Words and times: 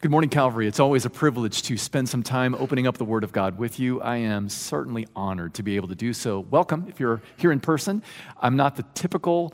Good 0.00 0.12
morning, 0.12 0.30
Calvary. 0.30 0.68
It's 0.68 0.78
always 0.78 1.06
a 1.06 1.10
privilege 1.10 1.62
to 1.64 1.76
spend 1.76 2.08
some 2.08 2.22
time 2.22 2.54
opening 2.54 2.86
up 2.86 2.98
the 2.98 3.04
Word 3.04 3.24
of 3.24 3.32
God 3.32 3.58
with 3.58 3.80
you. 3.80 4.00
I 4.00 4.18
am 4.18 4.48
certainly 4.48 5.08
honored 5.16 5.54
to 5.54 5.64
be 5.64 5.74
able 5.74 5.88
to 5.88 5.96
do 5.96 6.12
so. 6.12 6.38
Welcome 6.38 6.86
if 6.88 7.00
you're 7.00 7.20
here 7.36 7.50
in 7.50 7.58
person. 7.58 8.04
I'm 8.40 8.54
not 8.54 8.76
the 8.76 8.84
typical 8.94 9.52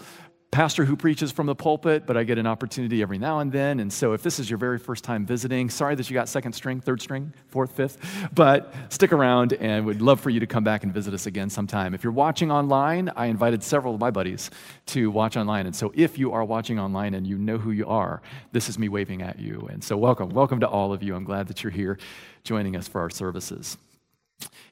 pastor 0.54 0.84
who 0.84 0.94
preaches 0.94 1.32
from 1.32 1.46
the 1.46 1.54
pulpit, 1.54 2.06
but 2.06 2.16
I 2.16 2.22
get 2.22 2.38
an 2.38 2.46
opportunity 2.46 3.02
every 3.02 3.18
now 3.18 3.40
and 3.40 3.50
then. 3.50 3.80
And 3.80 3.92
so 3.92 4.12
if 4.12 4.22
this 4.22 4.38
is 4.38 4.48
your 4.48 4.56
very 4.56 4.78
first 4.78 5.02
time 5.02 5.26
visiting, 5.26 5.68
sorry 5.68 5.96
that 5.96 6.08
you 6.08 6.14
got 6.14 6.28
second 6.28 6.52
string, 6.52 6.80
third 6.80 7.02
string, 7.02 7.34
fourth, 7.48 7.72
fifth, 7.72 8.28
but 8.32 8.72
stick 8.88 9.12
around 9.12 9.54
and 9.54 9.84
we'd 9.84 10.00
love 10.00 10.20
for 10.20 10.30
you 10.30 10.38
to 10.38 10.46
come 10.46 10.62
back 10.62 10.84
and 10.84 10.94
visit 10.94 11.12
us 11.12 11.26
again 11.26 11.50
sometime. 11.50 11.92
If 11.92 12.04
you're 12.04 12.12
watching 12.12 12.52
online, 12.52 13.10
I 13.16 13.26
invited 13.26 13.64
several 13.64 13.94
of 13.94 14.00
my 14.00 14.12
buddies 14.12 14.52
to 14.86 15.10
watch 15.10 15.36
online. 15.36 15.66
And 15.66 15.74
so 15.74 15.92
if 15.96 16.18
you 16.18 16.30
are 16.30 16.44
watching 16.44 16.78
online 16.78 17.14
and 17.14 17.26
you 17.26 17.36
know 17.36 17.58
who 17.58 17.72
you 17.72 17.88
are, 17.88 18.22
this 18.52 18.68
is 18.68 18.78
me 18.78 18.88
waving 18.88 19.22
at 19.22 19.40
you. 19.40 19.68
And 19.72 19.82
so 19.82 19.96
welcome. 19.96 20.28
Welcome 20.28 20.60
to 20.60 20.68
all 20.68 20.92
of 20.92 21.02
you. 21.02 21.16
I'm 21.16 21.24
glad 21.24 21.48
that 21.48 21.64
you're 21.64 21.72
here 21.72 21.98
joining 22.44 22.76
us 22.76 22.86
for 22.86 23.00
our 23.00 23.10
services. 23.10 23.76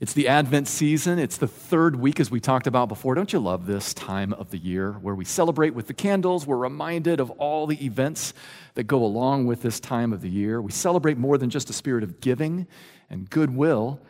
It's 0.02 0.14
the 0.14 0.26
Advent 0.26 0.66
season. 0.66 1.20
It's 1.20 1.36
the 1.36 1.46
third 1.46 1.94
week, 1.94 2.18
as 2.18 2.28
we 2.28 2.40
talked 2.40 2.66
about 2.66 2.88
before. 2.88 3.14
Don't 3.14 3.32
you 3.32 3.38
love 3.38 3.66
this 3.66 3.94
time 3.94 4.32
of 4.32 4.50
the 4.50 4.58
year 4.58 4.94
where 4.94 5.14
we 5.14 5.24
celebrate 5.24 5.74
with 5.74 5.86
the 5.86 5.94
candles? 5.94 6.44
We're 6.44 6.56
reminded 6.56 7.20
of 7.20 7.30
all 7.30 7.68
the 7.68 7.84
events 7.84 8.34
that 8.74 8.88
go 8.88 9.04
along 9.04 9.46
with 9.46 9.62
this 9.62 9.78
time 9.78 10.12
of 10.12 10.20
the 10.20 10.28
year. 10.28 10.60
We 10.60 10.72
celebrate 10.72 11.18
more 11.18 11.38
than 11.38 11.50
just 11.50 11.70
a 11.70 11.72
spirit 11.72 12.02
of 12.02 12.20
giving 12.20 12.66
and 13.10 13.30
goodwill. 13.30 14.00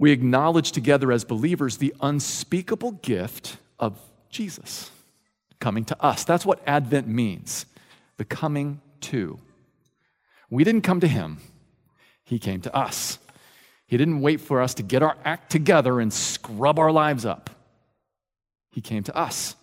We 0.00 0.10
acknowledge 0.10 0.72
together 0.72 1.12
as 1.12 1.24
believers 1.24 1.76
the 1.76 1.94
unspeakable 2.00 2.90
gift 2.90 3.58
of 3.78 4.00
Jesus 4.30 4.90
coming 5.60 5.84
to 5.84 6.02
us. 6.02 6.24
That's 6.24 6.44
what 6.44 6.60
Advent 6.66 7.06
means 7.06 7.66
the 8.16 8.24
coming 8.24 8.80
to. 9.02 9.38
We 10.50 10.64
didn't 10.64 10.82
come 10.82 10.98
to 10.98 11.06
him, 11.06 11.38
he 12.24 12.40
came 12.40 12.62
to 12.62 12.74
us. 12.74 13.20
He 13.88 13.96
didn't 13.96 14.20
wait 14.20 14.40
for 14.40 14.60
us 14.60 14.74
to 14.74 14.82
get 14.82 15.02
our 15.02 15.16
act 15.24 15.50
together 15.50 15.98
and 15.98 16.12
scrub 16.12 16.78
our 16.78 16.92
lives 16.92 17.24
up. 17.24 17.50
He 18.70 18.80
came 18.80 19.02
to 19.04 19.16
us. 19.16 19.56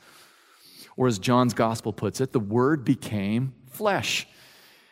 Or 0.97 1.07
as 1.07 1.19
John's 1.19 1.53
gospel 1.53 1.93
puts 1.93 2.19
it, 2.19 2.33
the 2.33 2.39
word 2.39 2.83
became 2.83 3.53
flesh 3.69 4.27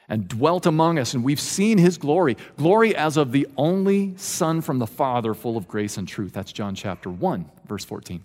and 0.08 0.28
dwelt 0.28 0.66
among 0.66 1.00
us, 1.00 1.14
and 1.14 1.24
we've 1.24 1.40
seen 1.40 1.78
his 1.80 1.98
glory. 1.98 2.38
Glory 2.58 2.96
as 2.96 3.18
of 3.18 3.32
the 3.32 3.48
only 3.58 4.16
Son 4.18 4.62
from 4.62 4.78
the 4.78 4.86
Father, 4.86 5.34
full 5.34 5.58
of 5.58 5.68
grace 5.68 5.98
and 5.98 6.08
truth. 6.08 6.34
That's 6.34 6.52
John 6.52 6.76
chapter 6.76 7.10
1, 7.10 7.50
verse 7.68 7.86
14. 7.86 8.22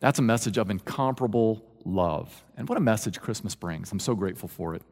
That's 0.00 0.18
a 0.18 0.22
message 0.22 0.58
of 0.58 0.70
incomparable 0.70 1.62
love. 1.84 2.44
And 2.56 2.68
what 2.68 2.78
a 2.78 2.80
message 2.80 3.20
Christmas 3.20 3.54
brings. 3.54 3.92
I'm 3.92 4.00
so 4.00 4.14
grateful 4.14 4.48
for 4.48 4.74
it. 4.74 4.82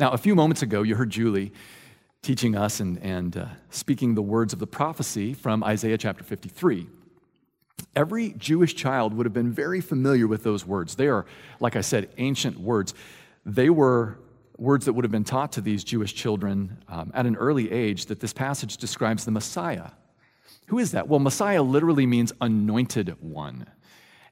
Now, 0.00 0.12
a 0.12 0.18
few 0.18 0.34
moments 0.34 0.62
ago, 0.62 0.82
you 0.82 0.94
heard 0.94 1.10
Julie 1.10 1.52
teaching 2.24 2.56
us 2.56 2.80
and, 2.80 2.98
and 3.02 3.36
uh, 3.36 3.46
speaking 3.68 4.14
the 4.14 4.22
words 4.22 4.54
of 4.54 4.58
the 4.58 4.66
prophecy 4.66 5.34
from 5.34 5.62
Isaiah 5.62 5.98
chapter 5.98 6.24
53. 6.24 6.86
Every 7.94 8.30
Jewish 8.38 8.74
child 8.74 9.12
would 9.14 9.26
have 9.26 9.34
been 9.34 9.52
very 9.52 9.82
familiar 9.82 10.26
with 10.26 10.42
those 10.42 10.66
words. 10.66 10.94
They 10.94 11.08
are, 11.08 11.26
like 11.60 11.76
I 11.76 11.82
said, 11.82 12.08
ancient 12.16 12.58
words. 12.58 12.94
They 13.44 13.68
were 13.68 14.18
words 14.56 14.86
that 14.86 14.94
would 14.94 15.04
have 15.04 15.12
been 15.12 15.24
taught 15.24 15.52
to 15.52 15.60
these 15.60 15.84
Jewish 15.84 16.14
children 16.14 16.78
um, 16.88 17.12
at 17.14 17.26
an 17.26 17.36
early 17.36 17.70
age 17.70 18.06
that 18.06 18.20
this 18.20 18.32
passage 18.32 18.78
describes 18.78 19.26
the 19.26 19.30
Messiah. 19.30 19.90
Who 20.68 20.78
is 20.78 20.92
that? 20.92 21.08
Well, 21.08 21.20
Messiah 21.20 21.62
literally 21.62 22.06
means 22.06 22.32
anointed 22.40 23.16
one. 23.20 23.66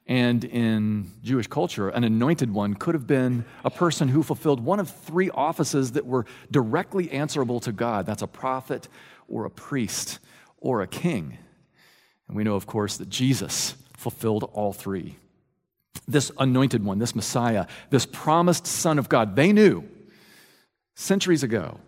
And 0.07 0.45
in 0.45 1.13
Jewish 1.23 1.47
culture, 1.47 1.89
an 1.89 2.03
anointed 2.03 2.53
one 2.53 2.75
could 2.75 2.95
have 2.95 3.07
been 3.07 3.45
a 3.65 3.71
person 3.71 4.09
who 4.09 4.23
fulfilled 4.23 4.61
one 4.61 4.81
of 4.81 4.91
three 4.91 5.31
offices 5.31 5.93
that 5.93 6.07
were 6.07 6.27
directly 6.51 7.11
answerable 7.11 7.61
to 7.61 7.73
God 7.73 8.05
that's 8.05 8.23
a 8.23 8.27
prophet, 8.27 8.89
or 9.29 9.45
a 9.45 9.51
priest, 9.51 10.19
or 10.59 10.83
a 10.83 10.87
king. 10.89 11.39
And 12.27 12.37
we 12.37 12.45
know, 12.45 12.57
of 12.57 12.67
course, 12.67 12.97
that 12.97 13.09
Jesus 13.09 13.75
fulfilled 13.97 14.51
all 14.53 14.73
three. 14.73 15.17
This 16.09 16.33
anointed 16.39 16.85
one, 16.85 16.99
this 16.99 17.15
Messiah, 17.15 17.67
this 17.91 18.07
promised 18.07 18.67
Son 18.67 18.99
of 18.99 19.09
God, 19.09 19.37
they 19.37 19.53
knew 19.53 19.85
centuries 20.95 21.43
ago 21.43 21.79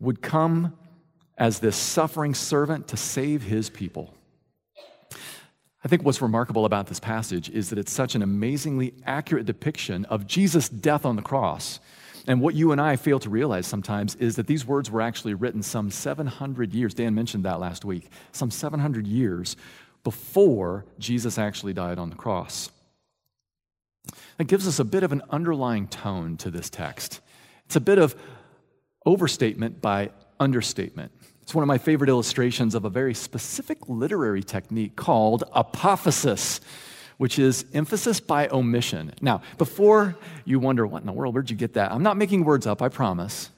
would 0.00 0.22
come 0.22 0.76
as 1.36 1.58
this 1.58 1.76
suffering 1.76 2.34
servant 2.34 2.88
to 2.88 2.96
save 2.96 3.42
his 3.42 3.68
people. 3.68 4.14
I 5.86 5.88
think 5.88 6.02
what's 6.02 6.20
remarkable 6.20 6.64
about 6.64 6.88
this 6.88 6.98
passage 6.98 7.48
is 7.48 7.70
that 7.70 7.78
it's 7.78 7.92
such 7.92 8.16
an 8.16 8.22
amazingly 8.22 8.92
accurate 9.04 9.46
depiction 9.46 10.04
of 10.06 10.26
Jesus' 10.26 10.68
death 10.68 11.06
on 11.06 11.14
the 11.14 11.22
cross. 11.22 11.78
And 12.26 12.40
what 12.40 12.56
you 12.56 12.72
and 12.72 12.80
I 12.80 12.96
fail 12.96 13.20
to 13.20 13.30
realize 13.30 13.68
sometimes 13.68 14.16
is 14.16 14.34
that 14.34 14.48
these 14.48 14.66
words 14.66 14.90
were 14.90 15.00
actually 15.00 15.34
written 15.34 15.62
some 15.62 15.92
700 15.92 16.74
years. 16.74 16.92
Dan 16.92 17.14
mentioned 17.14 17.44
that 17.44 17.60
last 17.60 17.84
week. 17.84 18.10
Some 18.32 18.50
700 18.50 19.06
years 19.06 19.56
before 20.02 20.84
Jesus 20.98 21.38
actually 21.38 21.72
died 21.72 22.00
on 22.00 22.10
the 22.10 22.16
cross. 22.16 22.68
That 24.38 24.48
gives 24.48 24.66
us 24.66 24.80
a 24.80 24.84
bit 24.84 25.04
of 25.04 25.12
an 25.12 25.22
underlying 25.30 25.86
tone 25.86 26.36
to 26.38 26.50
this 26.50 26.68
text. 26.68 27.20
It's 27.66 27.76
a 27.76 27.80
bit 27.80 27.98
of 27.98 28.16
overstatement 29.06 29.80
by 29.80 30.10
understatement. 30.40 31.12
It's 31.46 31.54
one 31.54 31.62
of 31.62 31.68
my 31.68 31.78
favorite 31.78 32.10
illustrations 32.10 32.74
of 32.74 32.84
a 32.84 32.90
very 32.90 33.14
specific 33.14 33.88
literary 33.88 34.42
technique 34.42 34.96
called 34.96 35.44
apophasis, 35.54 36.58
which 37.18 37.38
is 37.38 37.64
emphasis 37.72 38.18
by 38.18 38.48
omission. 38.48 39.12
Now, 39.20 39.42
before 39.56 40.16
you 40.44 40.58
wonder, 40.58 40.84
what 40.88 41.02
in 41.02 41.06
the 41.06 41.12
world, 41.12 41.34
where'd 41.34 41.48
you 41.48 41.54
get 41.54 41.74
that? 41.74 41.92
I'm 41.92 42.02
not 42.02 42.16
making 42.16 42.44
words 42.44 42.66
up, 42.66 42.82
I 42.82 42.88
promise. 42.88 43.50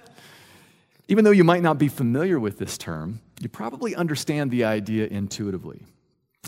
Even 1.08 1.24
though 1.24 1.30
you 1.30 1.44
might 1.44 1.62
not 1.62 1.78
be 1.78 1.88
familiar 1.88 2.38
with 2.38 2.58
this 2.58 2.76
term, 2.76 3.22
you 3.40 3.48
probably 3.48 3.96
understand 3.96 4.50
the 4.50 4.64
idea 4.64 5.06
intuitively. 5.06 5.80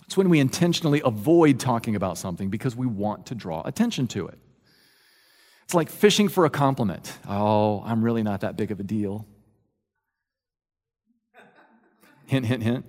It's 0.05 0.19
when 0.19 0.29
we 0.29 0.41
intentionally 0.41 1.01
avoid 1.03 1.59
talking 1.59 1.97
about 1.97 2.19
something 2.19 2.51
because 2.51 2.77
we 2.77 2.87
want 2.87 3.25
to 3.29 3.35
draw 3.35 3.63
attention 3.65 4.09
to 4.09 4.27
it. 4.27 4.39
It's 5.65 5.73
like 5.73 5.89
fishing 5.89 6.29
for 6.29 6.45
a 6.45 6.51
compliment. 6.51 7.17
Oh, 7.27 7.83
I'm 7.87 8.05
really 8.05 8.23
not 8.23 8.43
that 8.43 8.59
big 8.59 8.71
of 8.73 8.79
a 8.79 8.83
deal. 8.83 9.25
Hint, 12.31 12.47
hint, 12.47 12.63
hint. 12.63 12.87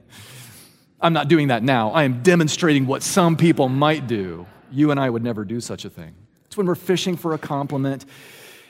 I'm 1.02 1.14
not 1.14 1.28
doing 1.28 1.48
that 1.48 1.64
now. 1.64 1.90
I 1.90 2.04
am 2.04 2.22
demonstrating 2.22 2.86
what 2.86 3.02
some 3.02 3.36
people 3.36 3.70
might 3.70 4.06
do. 4.06 4.46
You 4.72 4.92
and 4.92 5.00
I 5.00 5.10
would 5.10 5.24
never 5.24 5.44
do 5.44 5.60
such 5.60 5.84
a 5.84 5.90
thing. 5.90 6.14
It's 6.46 6.56
when 6.56 6.68
we're 6.68 6.76
fishing 6.76 7.18
for 7.18 7.34
a 7.34 7.40
compliment. 7.40 8.06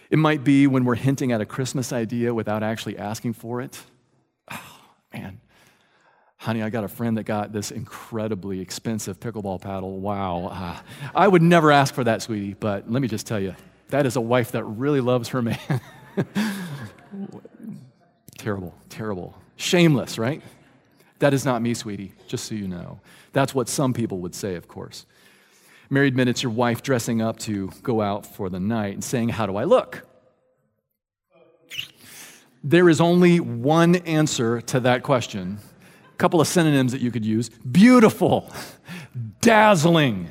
It 0.09 0.17
might 0.17 0.45
be 0.45 0.67
when 0.67 0.85
we're 0.85 0.95
hinting 0.95 1.33
at 1.33 1.41
a 1.41 1.45
Christmas 1.45 1.91
idea 1.91 2.33
without 2.33 2.63
actually 2.63 2.97
asking 2.97 3.33
for 3.33 3.59
it. 3.59 3.81
Oh, 4.49 4.79
man. 5.13 5.41
Honey, 6.37 6.63
I 6.63 6.69
got 6.69 6.85
a 6.85 6.87
friend 6.87 7.17
that 7.17 7.23
got 7.23 7.51
this 7.51 7.71
incredibly 7.71 8.61
expensive 8.61 9.19
pickleball 9.19 9.59
paddle. 9.59 9.99
Wow. 9.99 10.47
Uh, 10.53 10.79
I 11.13 11.27
would 11.27 11.41
never 11.41 11.69
ask 11.69 11.93
for 11.93 12.05
that, 12.05 12.21
sweetie, 12.21 12.53
but 12.53 12.89
let 12.89 13.01
me 13.01 13.09
just 13.09 13.27
tell 13.27 13.41
you, 13.41 13.57
that 13.89 14.05
is 14.05 14.15
a 14.15 14.21
wife 14.21 14.53
that 14.53 14.63
really 14.63 15.01
loves 15.01 15.27
her 15.29 15.41
man. 15.41 15.81
terrible, 18.37 18.73
terrible. 18.87 19.37
Shameless, 19.57 20.17
right? 20.17 20.41
That 21.21 21.35
is 21.35 21.45
not 21.45 21.61
me, 21.61 21.75
sweetie, 21.75 22.13
just 22.27 22.45
so 22.45 22.55
you 22.55 22.67
know. 22.67 22.99
That's 23.31 23.53
what 23.53 23.69
some 23.69 23.93
people 23.93 24.17
would 24.21 24.33
say, 24.33 24.55
of 24.55 24.67
course. 24.67 25.05
Married 25.87 26.15
men, 26.15 26.27
it's 26.27 26.41
your 26.41 26.51
wife 26.51 26.81
dressing 26.81 27.21
up 27.21 27.37
to 27.39 27.69
go 27.83 28.01
out 28.01 28.25
for 28.25 28.49
the 28.49 28.59
night 28.59 28.95
and 28.95 29.03
saying, 29.03 29.29
How 29.29 29.45
do 29.45 29.55
I 29.55 29.65
look? 29.65 30.07
There 32.63 32.89
is 32.89 32.99
only 32.99 33.39
one 33.39 33.97
answer 33.97 34.61
to 34.61 34.79
that 34.79 35.03
question. 35.03 35.59
A 36.11 36.17
couple 36.17 36.41
of 36.41 36.47
synonyms 36.47 36.91
that 36.91 37.01
you 37.01 37.11
could 37.11 37.25
use 37.25 37.49
beautiful, 37.49 38.51
dazzling, 39.41 40.27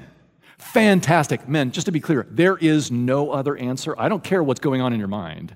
fantastic. 0.59 1.49
Men, 1.49 1.71
just 1.71 1.85
to 1.85 1.93
be 1.93 2.01
clear, 2.01 2.27
there 2.29 2.57
is 2.57 2.91
no 2.91 3.31
other 3.31 3.57
answer. 3.57 3.95
I 3.97 4.09
don't 4.09 4.25
care 4.25 4.43
what's 4.43 4.61
going 4.61 4.81
on 4.81 4.93
in 4.93 4.99
your 4.99 5.09
mind. 5.09 5.55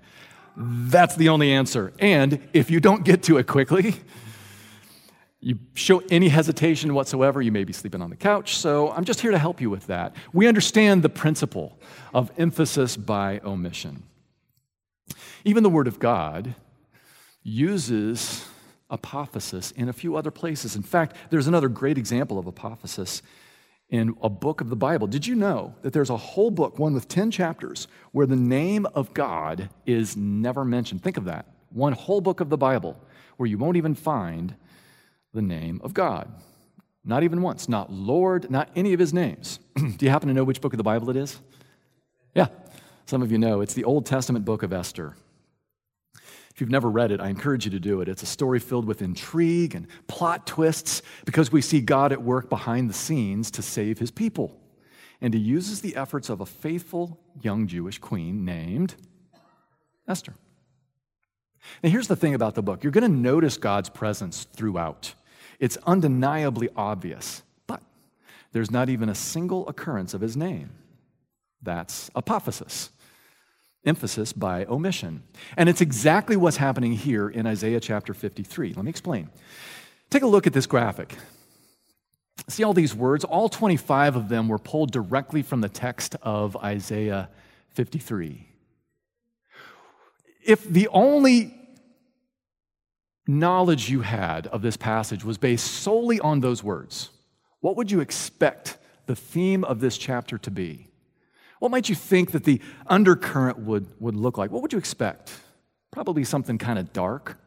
That's 0.57 1.17
the 1.17 1.31
only 1.31 1.51
answer. 1.51 1.93
And 1.99 2.39
if 2.53 2.71
you 2.71 2.79
don't 2.79 3.05
get 3.05 3.25
to 3.25 3.39
it 3.39 3.49
quickly, 3.49 3.97
you 5.45 5.59
show 5.75 6.03
any 6.11 6.31
hesitation 6.31 6.95
whatsoever, 6.95 7.43
you 7.43 7.53
may 7.53 7.65
be 7.65 7.73
sleeping 7.75 8.01
on 8.01 8.09
the 8.09 8.17
couch. 8.17 8.57
So 8.57 8.91
I'm 8.93 9.05
just 9.05 9.21
here 9.21 9.31
to 9.31 9.39
help 9.39 9.61
you 9.61 9.69
with 9.69 9.87
that. 9.89 10.17
We 10.33 10.49
understand 10.49 11.03
the 11.03 11.11
principle 11.11 11.79
of 12.15 12.33
emphasis 12.39 12.97
by 12.97 13.41
omission. 13.45 14.05
Even 15.45 15.63
the 15.63 15.69
Word 15.69 15.87
of 15.87 15.99
God 15.99 16.55
uses 17.43 18.47
apophasis 18.91 19.71
in 19.77 19.91
a 19.91 19.93
few 19.93 20.17
other 20.17 20.31
places. 20.31 20.77
In 20.77 20.83
fact, 20.83 21.15
there's 21.29 21.47
another 21.47 21.69
great 21.69 21.99
example 21.99 22.39
of 22.39 22.47
apophasis 22.47 23.21
in 23.91 24.17
a 24.23 24.31
book 24.31 24.63
of 24.63 24.71
the 24.71 24.77
Bible. 24.77 25.07
Did 25.07 25.27
you 25.27 25.35
know 25.35 25.75
that 25.83 25.93
there's 25.93 26.09
a 26.09 26.17
whole 26.17 26.51
book, 26.51 26.79
one 26.79 26.95
with 26.95 27.07
10 27.07 27.31
chapters, 27.31 27.87
where 28.13 28.27
the 28.27 28.35
name 28.35 28.87
of 28.95 29.13
God 29.13 29.69
is 29.85 30.17
never 30.17 30.65
mentioned? 30.65 31.03
Think 31.03 31.19
of 31.19 31.27
that. 31.27 31.45
One 31.69 31.93
whole 31.93 32.23
book 32.23 32.41
of 32.41 32.49
the 32.49 32.57
Bible 32.57 32.99
where 33.37 33.47
you 33.47 33.59
won't 33.59 33.77
even 33.77 33.95
find 33.95 34.55
the 35.35 35.43
name 35.43 35.81
of 35.85 35.93
God. 35.93 36.33
Not 37.05 37.23
even 37.23 37.43
once. 37.43 37.69
Not 37.69 37.93
Lord, 37.93 38.51
not 38.51 38.71
any 38.75 38.95
of 38.95 39.01
his 39.01 39.13
names. 39.13 39.59
Do 39.77 39.97
you 40.01 40.11
happen 40.11 40.29
to 40.29 40.35
know 40.35 40.45
which 40.45 40.61
book 40.61 40.73
of 40.73 40.79
the 40.79 40.85
Bible 40.85 41.11
it 41.11 41.17
is? 41.17 41.39
Yeah, 42.35 42.47
some 43.07 43.21
of 43.21 43.31
you 43.31 43.39
know. 43.39 43.61
It's 43.61 43.75
the 43.75 43.85
Old 43.85 44.07
Testament 44.07 44.45
book 44.45 44.63
of 44.63 44.73
Esther. 44.73 45.15
If 46.55 46.61
you've 46.61 46.71
never 46.71 46.89
read 46.89 47.11
it, 47.11 47.21
I 47.21 47.29
encourage 47.29 47.65
you 47.65 47.73
to 47.73 47.81
do 47.81 48.01
it. 48.01 48.09
It's 48.09 48.23
a 48.23 48.27
story 48.27 48.61
filled 48.61 48.87
with 48.87 49.03
intrigue 49.03 49.75
and 49.75 49.89
plot 50.07 50.47
twists 50.47 51.03
because 51.25 51.51
we 51.51 51.61
see 51.61 51.81
God 51.81 52.13
at 52.13 52.23
work 52.23 52.49
behind 52.49 52.89
the 52.89 52.95
scenes 52.95 53.51
to 53.53 53.63
save 53.63 53.99
his 53.99 54.13
people. 54.13 54.57
And 55.21 55.35
he 55.35 55.41
uses 55.41 55.81
the 55.81 55.97
efforts 55.97 56.29
of 56.29 56.41
a 56.41 56.47
faithful 56.47 57.19
young 57.43 57.67
Jewish 57.67 57.99
queen 57.99 58.45
named 58.45 58.95
Esther. 60.07 60.35
Now, 61.83 61.91
here's 61.91 62.09
the 62.09 62.17
thing 62.17 62.35
about 62.35 62.55
the 62.55 62.63
book 62.63 62.85
you're 62.85 62.93
going 62.93 63.11
to 63.11 63.19
notice 63.19 63.57
God's 63.57 63.89
presence 63.89 64.45
throughout. 64.45 65.15
It's 65.59 65.77
undeniably 65.87 66.69
obvious, 66.77 67.43
but 67.67 67.83
there's 68.53 68.71
not 68.71 68.89
even 68.89 69.09
a 69.09 69.15
single 69.15 69.69
occurrence 69.69 70.15
of 70.15 70.21
his 70.21 70.37
name. 70.37 70.71
That's 71.63 72.11
apophasis 72.11 72.91
emphasis 73.87 74.33
by 74.33 74.65
omission. 74.67 75.23
And 75.57 75.69
it's 75.69 75.81
exactly 75.81 76.37
what's 76.37 76.57
happening 76.57 76.93
here 76.93 77.29
in 77.29 77.47
Isaiah 77.47 77.81
chapter 77.81 78.15
53. 78.15 78.75
Let 78.75 78.85
me 78.85 78.91
explain. 78.91 79.29
Take 80.11 80.23
a 80.23 80.27
look 80.27 80.47
at 80.47 80.53
this 80.53 80.67
graphic. 80.67 81.17
See 82.49 82.65
all 82.65 82.75
these 82.75 82.95
words? 82.95 83.25
All 83.25 83.49
25 83.49 84.17
of 84.17 84.29
them 84.29 84.49
were 84.49 84.59
pulled 84.59 84.93
directly 84.93 85.43
from 85.43 85.61
the 85.61 85.69
text 85.69 86.17
of 86.23 86.57
Isaiah 86.57 87.29
53. 87.71 88.49
If 90.45 90.65
the 90.65 90.89
only 90.89 91.55
knowledge 93.27 93.91
you 93.91 94.03
had 94.03 94.47
of 94.49 94.63
this 94.63 94.77
passage 94.77 95.25
was 95.25 95.39
based 95.39 95.67
solely 95.67 96.21
on 96.21 96.41
those 96.41 96.63
words, 96.63 97.11
what 97.61 97.77
would 97.77 97.91
you 97.91 98.01
expect 98.01 98.77
the 99.07 99.17
theme 99.17 99.65
of 99.65 99.81
this 99.81 99.97
chapter 99.97 100.39
to 100.39 100.51
be? 100.51 100.89
What 101.59 101.71
might 101.71 101.89
you 101.89 101.95
think 101.95 102.33
that 102.33 102.45
the 102.45 102.61
undercurrent 102.87 103.59
would, 103.59 103.87
would 103.99 104.15
look 104.15 104.37
like? 104.37 104.51
What 104.51 104.63
would 104.63 104.73
you 104.73 104.79
expect? 104.79 105.33
Probably 105.91 106.25
something 106.25 106.59
kind 106.59 106.79
of 106.79 106.93
dark, 106.93 107.39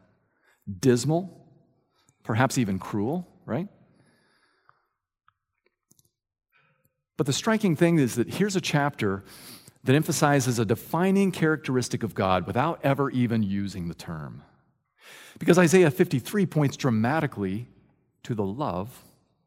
dismal, 0.80 1.46
perhaps 2.24 2.58
even 2.58 2.80
cruel, 2.80 3.28
right? 3.46 3.68
But 7.18 7.26
the 7.26 7.34
striking 7.34 7.76
thing 7.76 8.00
is 8.00 8.16
that 8.16 8.36
here's 8.36 8.56
a 8.56 8.62
chapter 8.62 9.24
that 9.84 9.96
emphasizes 9.96 10.60
a 10.60 10.66
defining 10.66 11.32
characteristic 11.32 12.04
of 12.04 12.14
God 12.14 12.46
without 12.46 12.80
ever 12.84 13.10
even 13.10 13.44
using 13.44 13.88
the 13.88 13.96
term. 13.96 14.44
Because 15.40 15.58
Isaiah 15.58 15.92
53 15.92 16.46
points 16.46 16.78
dramatically 16.78 17.68
to 18.24 18.36
the 18.36 18.46
love 18.46 19.04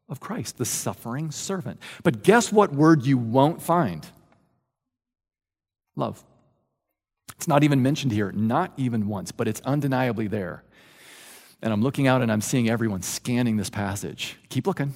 of 0.09 0.19
Christ, 0.19 0.57
the 0.57 0.65
suffering 0.65 1.31
servant. 1.31 1.79
But 2.03 2.23
guess 2.23 2.51
what 2.51 2.73
word 2.73 3.05
you 3.05 3.17
won't 3.17 3.61
find? 3.61 4.05
Love. 5.95 6.23
It's 7.35 7.47
not 7.47 7.63
even 7.63 7.81
mentioned 7.81 8.11
here, 8.11 8.31
not 8.31 8.71
even 8.77 9.07
once, 9.07 9.31
but 9.31 9.47
it's 9.47 9.61
undeniably 9.61 10.27
there. 10.27 10.63
And 11.61 11.71
I'm 11.71 11.81
looking 11.81 12.07
out 12.07 12.21
and 12.21 12.31
I'm 12.31 12.41
seeing 12.41 12.69
everyone 12.69 13.01
scanning 13.01 13.57
this 13.57 13.69
passage. 13.69 14.37
Keep 14.49 14.67
looking. 14.67 14.93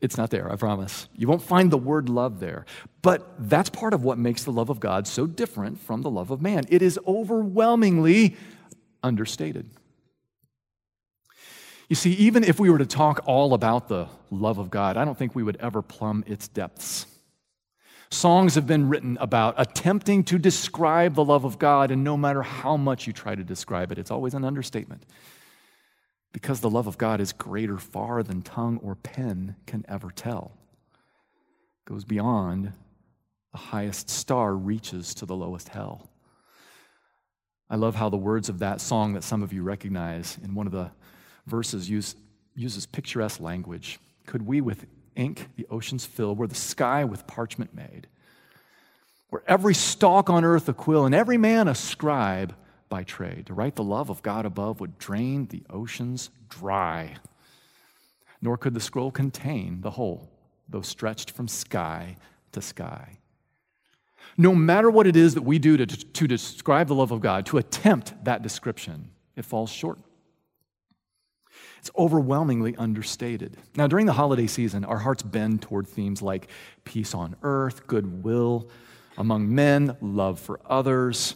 It's 0.00 0.16
not 0.16 0.30
there, 0.30 0.50
I 0.50 0.56
promise. 0.56 1.08
You 1.14 1.28
won't 1.28 1.42
find 1.42 1.70
the 1.70 1.78
word 1.78 2.08
love 2.08 2.40
there. 2.40 2.64
But 3.02 3.34
that's 3.38 3.68
part 3.68 3.92
of 3.92 4.02
what 4.02 4.18
makes 4.18 4.44
the 4.44 4.52
love 4.52 4.70
of 4.70 4.80
God 4.80 5.06
so 5.06 5.26
different 5.26 5.78
from 5.78 6.02
the 6.02 6.10
love 6.10 6.30
of 6.30 6.40
man. 6.40 6.64
It 6.68 6.80
is 6.80 6.98
overwhelmingly 7.06 8.36
understated. 9.02 9.70
You 11.90 11.96
see, 11.96 12.12
even 12.12 12.44
if 12.44 12.60
we 12.60 12.70
were 12.70 12.78
to 12.78 12.86
talk 12.86 13.24
all 13.26 13.52
about 13.52 13.88
the 13.88 14.06
love 14.30 14.58
of 14.58 14.70
God, 14.70 14.96
I 14.96 15.04
don't 15.04 15.18
think 15.18 15.34
we 15.34 15.42
would 15.42 15.56
ever 15.56 15.82
plumb 15.82 16.22
its 16.24 16.46
depths. 16.46 17.04
Songs 18.12 18.54
have 18.54 18.64
been 18.64 18.88
written 18.88 19.18
about 19.20 19.56
attempting 19.58 20.22
to 20.24 20.38
describe 20.38 21.16
the 21.16 21.24
love 21.24 21.44
of 21.44 21.58
God, 21.58 21.90
and 21.90 22.04
no 22.04 22.16
matter 22.16 22.42
how 22.42 22.76
much 22.76 23.08
you 23.08 23.12
try 23.12 23.34
to 23.34 23.42
describe 23.42 23.90
it, 23.90 23.98
it's 23.98 24.12
always 24.12 24.34
an 24.34 24.44
understatement. 24.44 25.04
Because 26.32 26.60
the 26.60 26.70
love 26.70 26.86
of 26.86 26.96
God 26.96 27.20
is 27.20 27.32
greater 27.32 27.76
far 27.76 28.22
than 28.22 28.42
tongue 28.42 28.78
or 28.84 28.94
pen 28.94 29.56
can 29.66 29.84
ever 29.88 30.12
tell. 30.12 30.52
It 30.92 31.90
goes 31.90 32.04
beyond 32.04 32.72
the 33.50 33.58
highest 33.58 34.08
star 34.08 34.54
reaches 34.54 35.12
to 35.14 35.26
the 35.26 35.34
lowest 35.34 35.70
hell. 35.70 36.08
I 37.68 37.74
love 37.74 37.96
how 37.96 38.10
the 38.10 38.16
words 38.16 38.48
of 38.48 38.60
that 38.60 38.80
song 38.80 39.14
that 39.14 39.24
some 39.24 39.42
of 39.42 39.52
you 39.52 39.64
recognize 39.64 40.38
in 40.44 40.54
one 40.54 40.66
of 40.66 40.72
the 40.72 40.92
verses 41.46 41.88
use, 41.88 42.14
uses 42.54 42.86
picturesque 42.86 43.40
language. 43.40 43.98
Could 44.26 44.46
we, 44.46 44.60
with 44.60 44.86
ink 45.16 45.48
the 45.56 45.66
oceans 45.70 46.06
fill, 46.06 46.34
were 46.34 46.46
the 46.46 46.54
sky 46.54 47.04
with 47.04 47.26
parchment 47.26 47.74
made, 47.74 48.06
where 49.30 49.42
every 49.46 49.74
stalk 49.74 50.30
on 50.30 50.44
earth 50.44 50.68
a 50.68 50.72
quill, 50.72 51.06
and 51.06 51.14
every 51.14 51.36
man 51.36 51.68
a 51.68 51.74
scribe 51.74 52.54
by 52.88 53.04
trade. 53.04 53.46
To 53.46 53.54
write 53.54 53.76
the 53.76 53.84
love 53.84 54.10
of 54.10 54.22
God 54.22 54.44
above 54.44 54.80
would 54.80 54.98
drain 54.98 55.46
the 55.46 55.62
oceans 55.70 56.28
dry. 56.48 57.16
Nor 58.42 58.58
could 58.58 58.74
the 58.74 58.80
scroll 58.80 59.10
contain 59.10 59.80
the 59.80 59.92
whole, 59.92 60.28
though 60.68 60.82
stretched 60.82 61.30
from 61.30 61.48
sky 61.48 62.16
to 62.52 62.60
sky. 62.60 63.18
No 64.36 64.54
matter 64.54 64.90
what 64.90 65.06
it 65.06 65.16
is 65.16 65.34
that 65.34 65.42
we 65.42 65.58
do 65.58 65.76
to, 65.76 65.86
to 65.86 66.26
describe 66.26 66.88
the 66.88 66.94
love 66.94 67.10
of 67.12 67.20
God, 67.20 67.46
to 67.46 67.58
attempt 67.58 68.24
that 68.24 68.42
description, 68.42 69.10
it 69.36 69.44
falls 69.44 69.70
short. 69.70 69.98
It's 71.78 71.90
overwhelmingly 71.96 72.76
understated. 72.76 73.56
Now, 73.76 73.86
during 73.86 74.06
the 74.06 74.12
holiday 74.12 74.46
season, 74.46 74.84
our 74.84 74.98
hearts 74.98 75.22
bend 75.22 75.62
toward 75.62 75.86
themes 75.88 76.22
like 76.22 76.48
peace 76.84 77.14
on 77.14 77.36
earth, 77.42 77.86
goodwill 77.86 78.70
among 79.18 79.54
men, 79.54 79.96
love 80.00 80.40
for 80.40 80.60
others. 80.66 81.34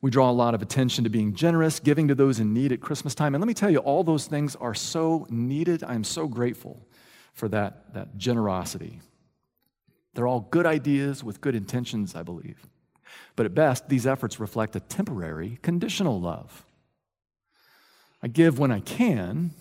We 0.00 0.10
draw 0.10 0.30
a 0.30 0.32
lot 0.32 0.54
of 0.54 0.62
attention 0.62 1.04
to 1.04 1.10
being 1.10 1.34
generous, 1.34 1.80
giving 1.80 2.08
to 2.08 2.14
those 2.14 2.40
in 2.40 2.54
need 2.54 2.72
at 2.72 2.80
Christmas 2.80 3.14
time. 3.14 3.34
And 3.34 3.42
let 3.42 3.48
me 3.48 3.54
tell 3.54 3.70
you, 3.70 3.78
all 3.78 4.04
those 4.04 4.26
things 4.26 4.56
are 4.56 4.74
so 4.74 5.26
needed. 5.28 5.82
I 5.82 5.94
am 5.94 6.04
so 6.04 6.26
grateful 6.28 6.86
for 7.34 7.48
that, 7.48 7.92
that 7.94 8.16
generosity. 8.16 9.00
They're 10.14 10.26
all 10.26 10.48
good 10.50 10.66
ideas 10.66 11.22
with 11.22 11.40
good 11.40 11.54
intentions, 11.54 12.14
I 12.14 12.22
believe. 12.22 12.66
But 13.36 13.46
at 13.46 13.54
best, 13.54 13.88
these 13.88 14.06
efforts 14.06 14.40
reflect 14.40 14.76
a 14.76 14.80
temporary, 14.80 15.58
conditional 15.62 16.20
love. 16.20 16.64
I 18.22 18.28
give 18.28 18.58
when 18.58 18.72
I 18.72 18.80
can, 18.80 19.52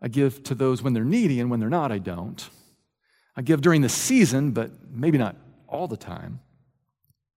I 0.00 0.08
give 0.08 0.42
to 0.44 0.54
those 0.54 0.82
when 0.82 0.92
they're 0.92 1.04
needy, 1.04 1.40
and 1.40 1.50
when 1.50 1.60
they're 1.60 1.68
not, 1.68 1.92
I 1.92 1.98
don't. 1.98 2.48
I 3.36 3.42
give 3.42 3.60
during 3.60 3.82
the 3.82 3.88
season, 3.88 4.50
but 4.50 4.70
maybe 4.90 5.18
not 5.18 5.36
all 5.68 5.88
the 5.88 5.96
time. 5.96 6.40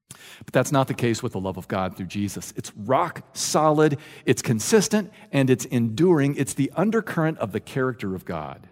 But 0.10 0.54
that's 0.54 0.72
not 0.72 0.88
the 0.88 0.94
case 0.94 1.24
with 1.24 1.34
the 1.34 1.40
love 1.40 1.58
of 1.58 1.68
God 1.68 1.96
through 1.96 2.08
Jesus. 2.08 2.54
It's 2.56 2.72
rock 2.76 3.22
solid, 3.34 3.98
it's 4.26 4.42
consistent, 4.42 5.12
and 5.32 5.50
it's 5.50 5.66
enduring. 5.66 6.36
It's 6.36 6.54
the 6.54 6.72
undercurrent 6.76 7.38
of 7.38 7.52
the 7.52 7.60
character 7.60 8.16
of 8.16 8.26
God. 8.26 8.68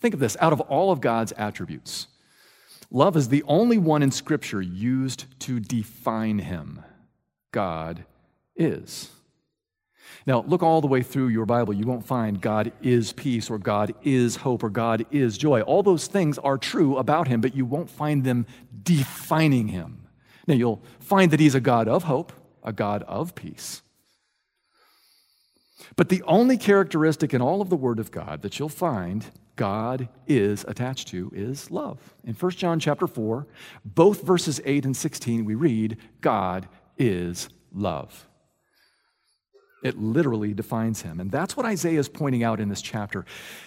Think 0.00 0.14
of 0.14 0.20
this 0.20 0.36
out 0.40 0.52
of 0.52 0.60
all 0.62 0.90
of 0.90 1.00
God's 1.00 1.32
attributes, 1.36 2.06
love 2.90 3.16
is 3.16 3.28
the 3.28 3.42
only 3.44 3.78
one 3.78 4.02
in 4.02 4.10
Scripture 4.10 4.62
used 4.62 5.26
to 5.40 5.60
define 5.60 6.38
him. 6.38 6.82
God 7.52 8.04
is. 8.56 9.10
Now, 10.26 10.42
look 10.46 10.62
all 10.62 10.80
the 10.80 10.86
way 10.86 11.02
through 11.02 11.28
your 11.28 11.46
Bible. 11.46 11.74
You 11.74 11.86
won't 11.86 12.06
find 12.06 12.40
God 12.40 12.72
is 12.82 13.12
peace 13.12 13.50
or 13.50 13.58
God 13.58 13.94
is 14.02 14.36
hope 14.36 14.62
or 14.62 14.70
God 14.70 15.04
is 15.10 15.36
joy. 15.36 15.60
All 15.62 15.82
those 15.82 16.06
things 16.06 16.38
are 16.38 16.56
true 16.56 16.96
about 16.96 17.28
him, 17.28 17.40
but 17.40 17.54
you 17.54 17.64
won't 17.64 17.90
find 17.90 18.24
them 18.24 18.46
defining 18.82 19.68
him. 19.68 20.06
Now, 20.46 20.54
you'll 20.54 20.82
find 21.00 21.30
that 21.30 21.40
he's 21.40 21.54
a 21.54 21.60
God 21.60 21.88
of 21.88 22.04
hope, 22.04 22.32
a 22.62 22.72
God 22.72 23.02
of 23.04 23.34
peace. 23.34 23.82
But 25.96 26.08
the 26.08 26.22
only 26.22 26.56
characteristic 26.56 27.34
in 27.34 27.42
all 27.42 27.60
of 27.60 27.68
the 27.68 27.76
Word 27.76 27.98
of 27.98 28.10
God 28.10 28.42
that 28.42 28.58
you'll 28.58 28.68
find 28.68 29.26
God 29.56 30.08
is 30.26 30.64
attached 30.66 31.08
to 31.08 31.30
is 31.34 31.70
love. 31.70 32.14
In 32.24 32.34
1 32.34 32.52
John 32.52 32.80
chapter 32.80 33.06
4, 33.06 33.46
both 33.84 34.22
verses 34.22 34.60
8 34.64 34.86
and 34.86 34.96
16, 34.96 35.44
we 35.44 35.54
read, 35.54 35.98
God 36.20 36.68
is 36.98 37.48
love. 37.72 38.26
It 39.84 39.98
literally 39.98 40.54
defines 40.54 41.02
him. 41.02 41.20
And 41.20 41.30
that's 41.30 41.58
what 41.58 41.66
Isaiah 41.66 42.00
is 42.00 42.08
pointing 42.08 42.42
out 42.42 42.58
in 42.58 42.70
this 42.70 42.80
chapter. 42.80 43.26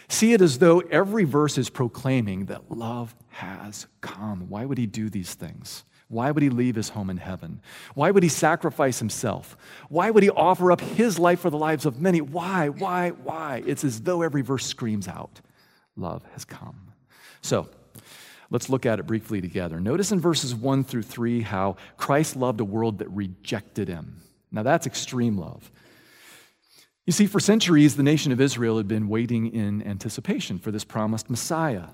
See 0.10 0.34
it 0.34 0.42
as 0.42 0.58
though 0.58 0.80
every 0.80 1.26
verse 1.26 1.60
is 1.60 1.70
proclaiming 1.70 2.48
that 2.48 2.72
love 2.72 3.16
has 3.30 3.86
come. 4.02 4.50
Why 4.50 4.66
would 4.66 4.80
he 4.80 4.88
do 4.88 5.12
these 5.12 5.36
things? 5.36 5.84
Why 6.08 6.32
would 6.32 6.42
he 6.42 6.50
leave 6.50 6.76
his 6.76 6.90
home 6.90 7.12
in 7.12 7.18
heaven? 7.18 7.62
Why 7.94 8.10
would 8.10 8.24
he 8.24 8.30
sacrifice 8.30 8.98
himself? 8.98 9.56
Why 9.90 10.10
would 10.10 10.24
he 10.24 10.32
offer 10.32 10.72
up 10.72 10.82
his 10.82 11.20
life 11.20 11.42
for 11.42 11.52
the 11.52 11.58
lives 11.58 11.86
of 11.86 12.02
many? 12.02 12.22
Why, 12.22 12.70
why, 12.70 13.10
why? 13.10 13.62
It's 13.68 13.84
as 13.84 14.02
though 14.02 14.24
every 14.24 14.42
verse 14.42 14.66
screams 14.66 15.08
out, 15.08 15.42
Love 15.96 16.24
has 16.34 16.46
come. 16.46 16.94
So, 17.42 17.68
let's 18.50 18.70
look 18.70 18.86
at 18.86 19.00
it 19.00 19.08
briefly 19.08 19.42
together. 19.42 19.80
Notice 19.80 20.12
in 20.12 20.20
verses 20.20 20.56
1 20.56 20.84
through 20.84 21.04
3 21.04 21.42
how 21.42 21.76
Christ 21.98 22.36
loved 22.36 22.60
a 22.60 22.66
world 22.66 23.00
that 23.00 23.10
rejected 23.10 23.88
him. 23.88 24.22
Now, 24.52 24.64
that's 24.64 24.88
extreme 24.88 25.38
love. 25.38 25.72
You 27.08 27.14
see, 27.14 27.26
for 27.26 27.40
centuries, 27.40 27.96
the 27.96 28.04
nation 28.04 28.34
of 28.34 28.42
Israel 28.42 28.76
had 28.76 28.88
been 28.90 29.08
waiting 29.08 29.48
in 29.54 29.82
anticipation 29.82 30.60
for 30.60 30.72
this 30.72 30.84
promised 30.84 31.30
Messiah. 31.30 31.88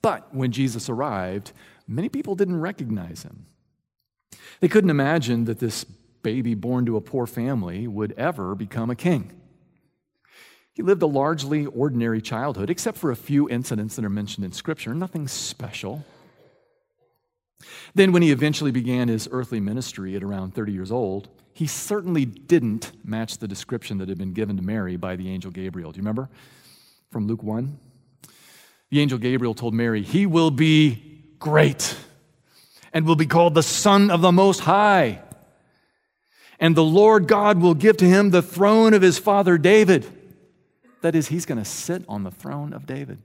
But 0.00 0.34
when 0.34 0.50
Jesus 0.50 0.88
arrived, 0.88 1.52
many 1.86 2.08
people 2.08 2.34
didn't 2.34 2.58
recognize 2.58 3.22
him. 3.22 3.44
They 4.60 4.68
couldn't 4.68 4.88
imagine 4.88 5.44
that 5.44 5.58
this 5.58 5.84
baby 5.84 6.54
born 6.54 6.86
to 6.86 6.96
a 6.96 7.02
poor 7.02 7.26
family 7.26 7.86
would 7.86 8.12
ever 8.12 8.54
become 8.54 8.88
a 8.88 8.96
king. 8.96 9.30
He 10.72 10.82
lived 10.82 11.02
a 11.02 11.06
largely 11.06 11.66
ordinary 11.66 12.22
childhood, 12.22 12.70
except 12.70 12.96
for 12.96 13.10
a 13.10 13.16
few 13.16 13.46
incidents 13.50 13.94
that 13.96 14.06
are 14.06 14.10
mentioned 14.10 14.46
in 14.46 14.52
Scripture, 14.52 14.94
nothing 14.94 15.28
special. 15.28 16.02
Then, 17.94 18.10
when 18.10 18.22
he 18.22 18.30
eventually 18.30 18.70
began 18.70 19.08
his 19.08 19.28
earthly 19.30 19.60
ministry 19.60 20.16
at 20.16 20.22
around 20.22 20.54
30 20.54 20.72
years 20.72 20.90
old, 20.90 21.28
he 21.54 21.68
certainly 21.68 22.24
didn't 22.24 22.90
match 23.04 23.38
the 23.38 23.46
description 23.46 23.98
that 23.98 24.08
had 24.08 24.18
been 24.18 24.32
given 24.32 24.56
to 24.56 24.62
Mary 24.62 24.96
by 24.96 25.14
the 25.14 25.30
angel 25.30 25.52
Gabriel. 25.52 25.92
Do 25.92 25.98
you 25.98 26.02
remember 26.02 26.28
from 27.12 27.28
Luke 27.28 27.44
1? 27.44 27.78
The 28.90 29.00
angel 29.00 29.18
Gabriel 29.18 29.54
told 29.54 29.72
Mary, 29.72 30.02
He 30.02 30.26
will 30.26 30.50
be 30.50 31.22
great 31.38 31.96
and 32.92 33.06
will 33.06 33.14
be 33.14 33.26
called 33.26 33.54
the 33.54 33.62
Son 33.62 34.10
of 34.10 34.20
the 34.20 34.32
Most 34.32 34.60
High. 34.60 35.22
And 36.58 36.76
the 36.76 36.84
Lord 36.84 37.28
God 37.28 37.60
will 37.60 37.74
give 37.74 37.98
to 37.98 38.04
him 38.04 38.30
the 38.30 38.42
throne 38.42 38.92
of 38.92 39.02
his 39.02 39.18
father 39.18 39.56
David. 39.56 40.06
That 41.02 41.14
is, 41.14 41.28
he's 41.28 41.46
going 41.46 41.58
to 41.58 41.64
sit 41.64 42.04
on 42.08 42.24
the 42.24 42.30
throne 42.32 42.72
of 42.72 42.84
David. 42.84 43.18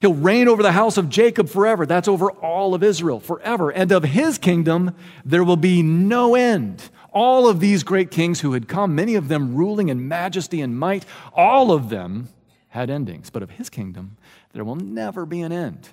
He'll 0.00 0.14
reign 0.14 0.48
over 0.48 0.62
the 0.62 0.72
house 0.72 0.96
of 0.96 1.08
Jacob 1.08 1.48
forever. 1.48 1.86
That's 1.86 2.08
over 2.08 2.30
all 2.30 2.74
of 2.74 2.82
Israel 2.82 3.20
forever. 3.20 3.70
And 3.70 3.92
of 3.92 4.02
his 4.02 4.36
kingdom, 4.36 4.96
there 5.24 5.44
will 5.44 5.56
be 5.56 5.82
no 5.82 6.34
end. 6.34 6.90
All 7.12 7.48
of 7.48 7.60
these 7.60 7.84
great 7.84 8.10
kings 8.10 8.40
who 8.40 8.52
had 8.52 8.66
come, 8.68 8.94
many 8.94 9.14
of 9.14 9.28
them 9.28 9.54
ruling 9.54 9.88
in 9.88 10.08
majesty 10.08 10.60
and 10.60 10.78
might, 10.78 11.04
all 11.34 11.70
of 11.70 11.88
them 11.88 12.28
had 12.68 12.90
endings. 12.90 13.30
But 13.30 13.42
of 13.42 13.50
his 13.50 13.70
kingdom, 13.70 14.16
there 14.52 14.64
will 14.64 14.76
never 14.76 15.24
be 15.24 15.40
an 15.40 15.52
end. 15.52 15.90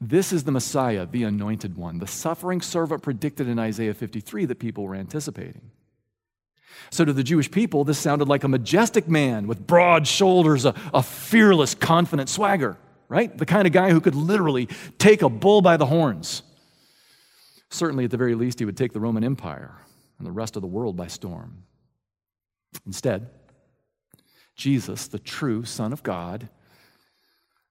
This 0.00 0.32
is 0.32 0.44
the 0.44 0.52
Messiah, 0.52 1.06
the 1.06 1.24
anointed 1.24 1.76
one, 1.76 1.98
the 1.98 2.06
suffering 2.06 2.60
servant 2.60 3.02
predicted 3.02 3.48
in 3.48 3.58
Isaiah 3.58 3.94
53 3.94 4.44
that 4.44 4.58
people 4.58 4.84
were 4.84 4.94
anticipating. 4.94 5.70
So, 6.90 7.04
to 7.04 7.12
the 7.12 7.22
Jewish 7.22 7.50
people, 7.50 7.84
this 7.84 7.98
sounded 7.98 8.28
like 8.28 8.44
a 8.44 8.48
majestic 8.48 9.08
man 9.08 9.46
with 9.46 9.66
broad 9.66 10.06
shoulders, 10.06 10.64
a, 10.64 10.74
a, 10.92 11.02
fearless, 11.02 11.74
confident 11.74 12.28
swagger, 12.28 12.76
right? 13.08 13.36
The 13.36 13.46
kind 13.46 13.66
of 13.66 13.72
guy 13.72 13.90
who 13.90 14.00
could 14.00 14.14
literally 14.14 14.68
take 14.98 15.22
a 15.22 15.28
bull 15.28 15.62
by 15.62 15.76
the 15.76 15.86
horns. 15.86 16.42
Certainly, 17.70 18.04
at 18.04 18.10
the 18.10 18.16
very 18.16 18.34
least, 18.34 18.58
he 18.58 18.64
would 18.64 18.76
take 18.76 18.92
the 18.92 19.00
Roman 19.00 19.24
Empire 19.24 19.74
and 20.18 20.26
the 20.26 20.32
rest 20.32 20.56
of 20.56 20.62
the 20.62 20.68
world 20.68 20.96
by 20.96 21.06
storm. 21.06 21.64
Instead, 22.86 23.30
Jesus, 24.54 25.08
the 25.08 25.18
true 25.18 25.64
Son 25.64 25.92
of 25.92 26.02
God, 26.02 26.48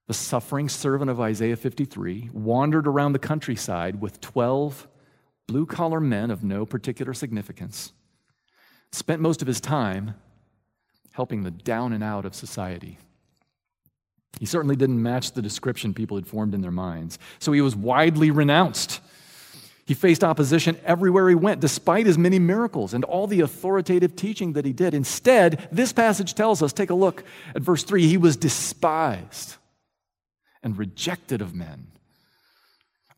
the 0.06 0.14
suffering 0.14 0.68
servant 0.68 1.10
of 1.10 1.20
Isaiah 1.20 1.56
53, 1.56 2.30
wandered 2.32 2.86
around 2.86 3.12
the 3.12 3.18
countryside 3.18 4.00
with 4.00 4.20
12 4.20 4.86
blue 5.48 5.66
collar 5.66 6.00
men 6.00 6.30
of 6.30 6.44
no 6.44 6.66
particular 6.66 7.14
significance 7.14 7.92
spent 8.96 9.20
most 9.20 9.42
of 9.42 9.48
his 9.48 9.60
time 9.60 10.14
helping 11.12 11.42
the 11.42 11.50
down 11.50 11.92
and 11.92 12.02
out 12.02 12.24
of 12.24 12.34
society. 12.34 12.98
He 14.38 14.46
certainly 14.46 14.76
didn't 14.76 15.02
match 15.02 15.32
the 15.32 15.42
description 15.42 15.94
people 15.94 16.16
had 16.16 16.26
formed 16.26 16.54
in 16.54 16.60
their 16.60 16.70
minds, 16.70 17.18
so 17.38 17.52
he 17.52 17.60
was 17.60 17.74
widely 17.74 18.30
renounced. 18.30 19.00
He 19.86 19.94
faced 19.94 20.24
opposition 20.24 20.76
everywhere 20.84 21.28
he 21.28 21.34
went, 21.34 21.60
despite 21.60 22.06
his 22.06 22.18
many 22.18 22.38
miracles 22.38 22.92
and 22.92 23.04
all 23.04 23.26
the 23.26 23.40
authoritative 23.40 24.16
teaching 24.16 24.54
that 24.54 24.64
he 24.64 24.72
did. 24.72 24.94
Instead, 24.94 25.68
this 25.70 25.92
passage 25.92 26.34
tells 26.34 26.62
us 26.62 26.72
take 26.72 26.90
a 26.90 26.94
look 26.94 27.24
at 27.54 27.62
verse 27.62 27.84
3 27.84 28.06
he 28.06 28.16
was 28.16 28.36
despised 28.36 29.56
and 30.62 30.76
rejected 30.76 31.40
of 31.40 31.54
men 31.54 31.86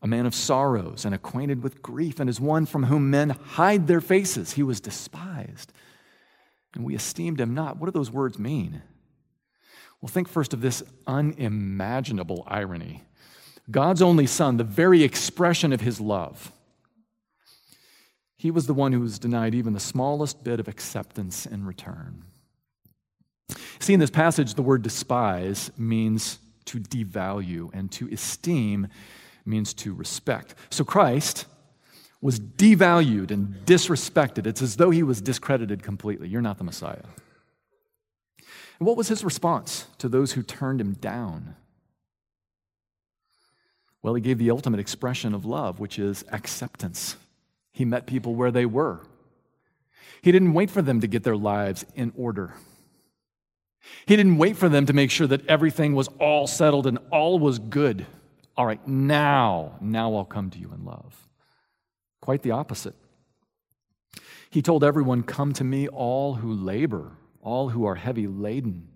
a 0.01 0.07
man 0.07 0.25
of 0.25 0.33
sorrows 0.33 1.05
and 1.05 1.13
acquainted 1.13 1.61
with 1.61 1.81
grief, 1.81 2.19
and 2.19 2.29
as 2.29 2.39
one 2.39 2.65
from 2.65 2.85
whom 2.85 3.09
men 3.09 3.31
hide 3.31 3.87
their 3.87 4.01
faces. 4.01 4.53
He 4.53 4.63
was 4.63 4.79
despised, 4.79 5.73
and 6.73 6.85
we 6.85 6.95
esteemed 6.95 7.41
him 7.41 7.53
not. 7.53 7.77
What 7.77 7.87
do 7.87 7.91
those 7.91 8.11
words 8.11 8.39
mean? 8.39 8.81
Well, 10.01 10.09
think 10.09 10.29
first 10.29 10.53
of 10.53 10.61
this 10.61 10.83
unimaginable 11.05 12.43
irony 12.47 13.03
God's 13.69 14.01
only 14.01 14.25
Son, 14.25 14.57
the 14.57 14.63
very 14.63 15.03
expression 15.03 15.71
of 15.73 15.81
his 15.81 16.01
love. 16.01 16.51
He 18.35 18.49
was 18.49 18.65
the 18.65 18.73
one 18.73 18.93
who 18.93 19.01
was 19.01 19.19
denied 19.19 19.53
even 19.53 19.73
the 19.73 19.79
smallest 19.79 20.43
bit 20.43 20.59
of 20.59 20.67
acceptance 20.67 21.45
in 21.45 21.65
return. 21.65 22.23
See, 23.79 23.93
in 23.93 23.99
this 23.99 24.09
passage, 24.09 24.53
the 24.53 24.61
word 24.61 24.81
despise 24.81 25.71
means 25.77 26.39
to 26.65 26.79
devalue 26.79 27.69
and 27.73 27.91
to 27.91 28.07
esteem 28.07 28.87
means 29.49 29.73
to 29.73 29.93
respect. 29.93 30.55
So 30.69 30.83
Christ 30.83 31.45
was 32.21 32.39
devalued 32.39 33.31
and 33.31 33.55
disrespected. 33.65 34.45
It's 34.45 34.61
as 34.61 34.75
though 34.75 34.91
he 34.91 35.03
was 35.03 35.21
discredited 35.21 35.83
completely. 35.83 36.27
You're 36.27 36.41
not 36.41 36.57
the 36.57 36.63
Messiah. 36.63 37.03
And 38.79 38.87
what 38.87 38.97
was 38.97 39.07
his 39.07 39.23
response 39.23 39.87
to 39.97 40.07
those 40.07 40.33
who 40.33 40.43
turned 40.43 40.79
him 40.79 40.93
down? 40.93 41.55
Well, 44.01 44.13
he 44.13 44.21
gave 44.21 44.37
the 44.37 44.51
ultimate 44.51 44.79
expression 44.79 45.33
of 45.33 45.45
love, 45.45 45.79
which 45.79 45.99
is 45.99 46.23
acceptance. 46.31 47.17
He 47.71 47.83
met 47.83 48.05
people 48.05 48.35
where 48.35 48.51
they 48.51 48.65
were. 48.65 49.01
He 50.21 50.31
didn't 50.31 50.53
wait 50.53 50.69
for 50.69 50.81
them 50.81 51.01
to 51.01 51.07
get 51.07 51.23
their 51.23 51.35
lives 51.35 51.85
in 51.95 52.13
order. 52.15 52.53
He 54.05 54.15
didn't 54.15 54.37
wait 54.37 54.57
for 54.57 54.69
them 54.69 54.85
to 54.85 54.93
make 54.93 55.11
sure 55.11 55.27
that 55.27 55.45
everything 55.47 55.95
was 55.95 56.09
all 56.19 56.47
settled 56.47 56.87
and 56.87 56.99
all 57.11 57.39
was 57.39 57.59
good. 57.59 58.05
All 58.59 58.65
right, 58.65 58.85
now, 58.85 59.77
now 59.79 60.13
I'll 60.15 60.25
come 60.25 60.49
to 60.49 60.59
you 60.59 60.73
in 60.73 60.83
love. 60.83 61.29
Quite 62.19 62.41
the 62.41 62.51
opposite. 62.51 62.93
He 64.49 64.61
told 64.61 64.83
everyone, 64.83 65.23
Come 65.23 65.53
to 65.53 65.63
me, 65.63 65.87
all 65.87 66.33
who 66.33 66.51
labor, 66.51 67.13
all 67.41 67.69
who 67.69 67.85
are 67.85 67.95
heavy 67.95 68.27
laden, 68.27 68.89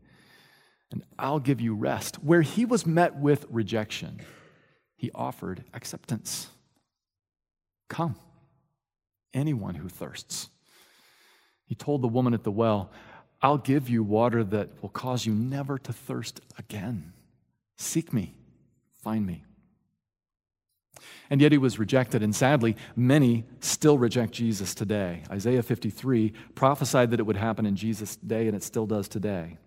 and 0.92 1.02
I'll 1.18 1.40
give 1.40 1.62
you 1.62 1.76
rest. 1.76 2.18
Where 2.22 2.42
he 2.42 2.66
was 2.66 2.86
met 2.86 3.16
with 3.16 3.46
rejection, 3.50 4.20
he 4.98 5.10
offered 5.16 5.64
acceptance. 5.74 6.50
Come, 7.88 8.18
anyone 9.34 9.76
who 9.76 9.88
thirsts. 9.88 10.50
He 11.68 11.76
told 11.76 12.02
the 12.02 12.10
woman 12.10 12.34
at 12.34 12.44
the 12.44 12.52
well, 12.52 12.92
I'll 13.42 13.60
give 13.60 13.88
you 13.88 14.04
water 14.04 14.44
that 14.44 14.82
will 14.82 14.90
cause 14.90 15.26
you 15.26 15.34
never 15.34 15.78
to 15.78 15.94
thirst 15.94 16.42
again. 16.60 17.14
Seek 17.78 18.12
me, 18.12 18.36
find 19.02 19.26
me. 19.26 19.46
And 21.30 21.42
yet 21.42 21.52
he 21.52 21.58
was 21.58 21.80
rejected, 21.80 22.22
and 22.22 22.36
sadly, 22.36 22.76
many 22.96 23.46
still 23.60 23.98
reject 23.98 24.34
Jesus 24.34 24.76
today. 24.76 25.24
Isaiah 25.32 25.64
53 25.64 26.34
prophesied 26.56 27.12
that 27.12 27.20
it 27.20 27.24
would 27.24 27.38
happen 27.38 27.66
in 27.66 27.76
Jesus' 27.76 28.16
day, 28.16 28.48
and 28.48 28.56
it 28.56 28.64
still 28.64 28.86
does 28.86 29.08
today. 29.08 29.58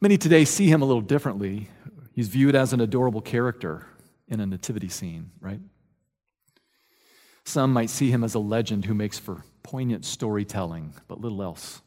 Many 0.00 0.18
today 0.18 0.44
see 0.44 0.68
him 0.68 0.82
a 0.82 0.84
little 0.84 1.02
differently. 1.02 1.68
He's 2.12 2.28
viewed 2.28 2.54
as 2.54 2.72
an 2.72 2.80
adorable 2.80 3.20
character 3.20 3.86
in 4.28 4.40
a 4.40 4.46
nativity 4.46 4.88
scene, 4.88 5.30
right? 5.40 5.60
Some 7.44 7.72
might 7.72 7.90
see 7.90 8.10
him 8.10 8.24
as 8.24 8.34
a 8.34 8.38
legend 8.38 8.84
who 8.84 8.94
makes 8.94 9.18
for 9.18 9.44
poignant 9.62 10.04
storytelling, 10.04 10.94
but 11.08 11.20
little 11.20 11.42
else. 11.42 11.80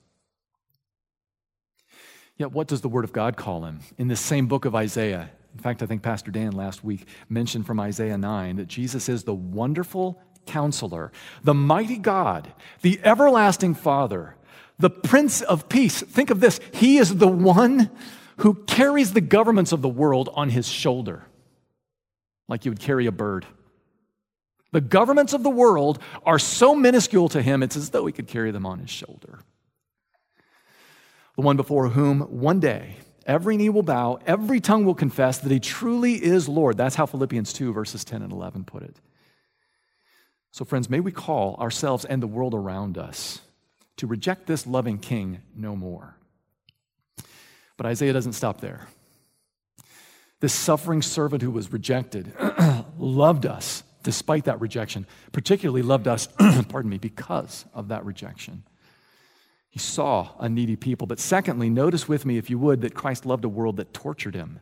Yet, 2.38 2.54
what 2.54 2.68
does 2.68 2.82
the 2.82 2.90
Word 2.90 3.04
of 3.04 3.12
God 3.12 3.36
call 3.36 3.66
him? 3.66 3.82
In 3.98 4.08
this 4.08 4.22
same 4.22 4.48
book 4.48 4.64
of 4.64 4.74
Isaiah, 4.74 5.30
in 5.54 5.60
fact, 5.60 5.82
I 5.82 5.86
think 5.86 6.02
Pastor 6.02 6.32
Dan 6.32 6.52
last 6.52 6.84
week 6.84 7.08
mentioned 7.28 7.66
from 7.66 7.80
Isaiah 7.80 8.18
9 8.18 8.58
that 8.58 8.68
Jesus 8.68 9.10
is 9.10 9.24
the 9.24 9.34
wonderful 9.34 10.22
counselor, 10.46 11.12
the 11.44 11.54
mighty 11.54 11.98
God, 11.98 12.54
the 12.82 13.00
everlasting 13.04 13.76
Father, 13.76 14.36
the 14.78 14.90
Prince 14.90 15.42
of 15.42 15.70
Peace. 15.70 16.02
Think 16.02 16.30
of 16.30 16.40
this 16.40 16.60
He 16.74 16.98
is 16.98 17.18
the 17.18 17.28
one 17.28 17.90
who 18.38 18.54
carries 18.54 19.14
the 19.14 19.22
governments 19.22 19.72
of 19.72 19.82
the 19.82 19.90
world 19.90 20.30
on 20.34 20.50
his 20.50 20.68
shoulder, 20.68 21.24
like 22.48 22.66
you 22.66 22.72
would 22.72 22.80
carry 22.80 23.06
a 23.06 23.12
bird. 23.12 23.46
The 24.72 24.82
governments 24.82 25.34
of 25.34 25.44
the 25.44 25.50
world 25.50 26.00
are 26.26 26.40
so 26.40 26.76
minuscule 26.76 27.28
to 27.30 27.42
him, 27.42 27.64
it's 27.64 27.76
as 27.76 27.90
though 27.90 28.06
he 28.06 28.14
could 28.14 28.28
carry 28.28 28.52
them 28.52 28.66
on 28.66 28.80
his 28.80 28.90
shoulder. 28.90 29.40
The 31.36 31.42
one 31.42 31.58
before 31.58 31.90
whom 31.90 32.22
one 32.22 32.60
day 32.60 32.98
Every 33.30 33.58
knee 33.58 33.70
will 33.70 33.84
bow, 33.84 34.18
every 34.26 34.60
tongue 34.60 34.86
will 34.86 34.96
confess 34.96 35.38
that 35.38 35.52
he 35.52 35.60
truly 35.60 36.14
is 36.14 36.50
Lord. 36.50 36.78
That's 36.78 36.96
how 36.96 37.06
Philippians 37.06 37.54
2, 37.54 37.72
verses 37.72 38.04
10 38.04 38.24
and 38.24 38.32
11 38.32 38.64
put 38.64 38.82
it. 38.82 38.96
So, 40.52 40.66
friends, 40.66 40.90
may 40.90 41.00
we 41.00 41.12
call 41.12 41.56
ourselves 41.58 42.06
and 42.06 42.24
the 42.24 42.28
world 42.28 42.56
around 42.56 42.98
us 42.98 43.42
to 43.98 44.08
reject 44.08 44.48
this 44.48 44.66
loving 44.66 44.98
king 44.98 45.42
no 45.56 45.76
more. 45.76 46.16
But 47.78 47.86
Isaiah 47.86 48.14
doesn't 48.14 48.34
stop 48.34 48.62
there. 48.62 48.88
This 50.40 50.52
suffering 50.52 51.04
servant 51.04 51.44
who 51.44 51.52
was 51.52 51.72
rejected 51.72 52.34
loved 52.98 53.46
us 53.46 53.84
despite 54.02 54.46
that 54.46 54.60
rejection, 54.60 55.06
particularly 55.34 55.84
loved 55.84 56.08
us, 56.08 56.28
pardon 56.68 56.90
me, 56.90 56.98
because 56.98 57.66
of 57.76 57.90
that 57.90 58.04
rejection. 58.06 58.64
He 59.70 59.80
saw 59.80 60.32
a 60.40 60.50
needy 60.50 60.76
people. 60.76 61.08
But 61.08 61.20
secondly, 61.20 61.70
notice 61.70 62.08
with 62.08 62.26
me, 62.26 62.38
if 62.38 62.50
you 62.50 62.58
would, 62.60 62.82
that 62.82 62.94
Christ 62.94 63.26
loved 63.26 63.46
a 63.46 63.50
world 63.50 63.78
that 63.78 63.94
tortured 63.94 64.36
him. 64.36 64.60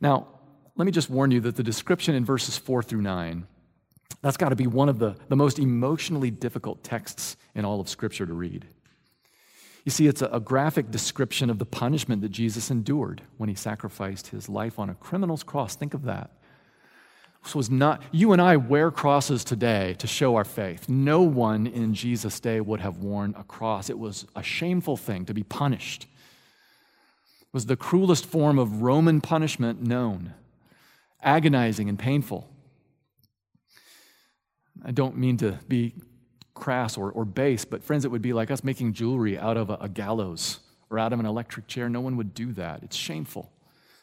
Now, 0.00 0.28
let 0.76 0.84
me 0.84 0.92
just 0.92 1.10
warn 1.10 1.30
you 1.30 1.40
that 1.40 1.56
the 1.56 1.62
description 1.62 2.14
in 2.14 2.24
verses 2.24 2.56
4 2.56 2.82
through 2.82 3.02
9 3.02 3.46
That's 4.22 4.36
got 4.36 4.50
to 4.50 4.56
be 4.56 4.66
one 4.66 4.88
of 4.88 4.98
the, 4.98 5.16
the 5.28 5.36
most 5.36 5.58
emotionally 5.58 6.30
difficult 6.30 6.84
texts 6.84 7.36
in 7.54 7.64
all 7.64 7.80
of 7.80 7.88
Scripture 7.88 8.26
to 8.26 8.32
read. 8.32 8.66
You 9.84 9.90
see, 9.90 10.06
it's 10.06 10.22
a, 10.22 10.26
a, 10.26 10.40
graphic 10.40 10.90
description 10.90 11.48
of 11.48 11.58
the 11.58 11.64
punishment 11.64 12.20
that 12.22 12.28
Jesus 12.28 12.70
endured 12.70 13.22
when 13.38 13.48
he 13.48 13.54
sacrificed 13.54 14.28
his 14.28 14.48
life 14.48 14.78
on 14.78 14.90
a 14.90 14.94
criminal's 14.94 15.42
cross. 15.42 15.76
Think 15.76 15.94
of 15.94 16.02
that. 16.02 16.30
This 17.48 17.54
was 17.54 17.70
not, 17.70 18.02
you 18.12 18.34
and 18.34 18.42
I 18.42 18.56
wear 18.56 18.90
crosses 18.90 19.42
today 19.42 19.94
to 20.00 20.06
show 20.06 20.36
our 20.36 20.44
faith. 20.44 20.86
No 20.86 21.22
one 21.22 21.66
in 21.66 21.94
Jesus' 21.94 22.40
day 22.40 22.60
would 22.60 22.80
have 22.80 22.98
worn 22.98 23.34
a 23.38 23.42
cross. 23.42 23.88
It 23.88 23.98
was 23.98 24.26
a 24.36 24.42
shameful 24.42 24.98
thing 24.98 25.24
to 25.24 25.32
be 25.32 25.42
punished. 25.42 26.02
It 26.02 27.48
was 27.54 27.64
the 27.64 27.74
cruelest 27.74 28.26
form 28.26 28.58
of 28.58 28.82
Roman 28.82 29.22
punishment 29.22 29.80
known, 29.80 30.34
agonizing 31.22 31.88
and 31.88 31.98
painful. 31.98 32.46
I 34.84 34.90
don't 34.90 35.16
mean 35.16 35.38
to 35.38 35.58
be 35.66 35.94
crass 36.52 36.98
or, 36.98 37.10
or 37.10 37.24
base, 37.24 37.64
but 37.64 37.82
friends, 37.82 38.04
it 38.04 38.10
would 38.10 38.20
be 38.20 38.34
like 38.34 38.50
us 38.50 38.62
making 38.62 38.92
jewelry 38.92 39.38
out 39.38 39.56
of 39.56 39.70
a, 39.70 39.78
a 39.80 39.88
gallows 39.88 40.60
or 40.90 40.98
out 40.98 41.14
of 41.14 41.18
an 41.18 41.24
electric 41.24 41.66
chair. 41.66 41.88
No 41.88 42.02
one 42.02 42.18
would 42.18 42.34
do 42.34 42.52
that. 42.52 42.82
It's 42.82 42.94
shameful. 42.94 43.50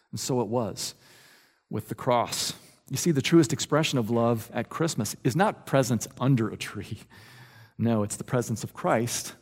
And 0.10 0.20
so 0.20 0.42
it 0.42 0.48
was 0.48 0.96
with 1.70 1.90
the 1.90 1.96
cross. 1.96 2.54
You 2.90 2.98
see, 2.98 3.12
the 3.12 3.22
truest 3.22 3.52
expression 3.52 3.98
of 3.98 4.10
love 4.10 4.50
at 4.54 4.70
Christmas 4.70 5.16
is 5.24 5.36
not 5.36 5.66
presents 5.66 6.08
under 6.20 6.50
a 6.50 6.58
tree. 6.58 7.00
No, 7.78 8.04
it's 8.04 8.16
the 8.16 8.24
presence 8.24 8.64
of 8.64 8.74
Christ 8.74 9.34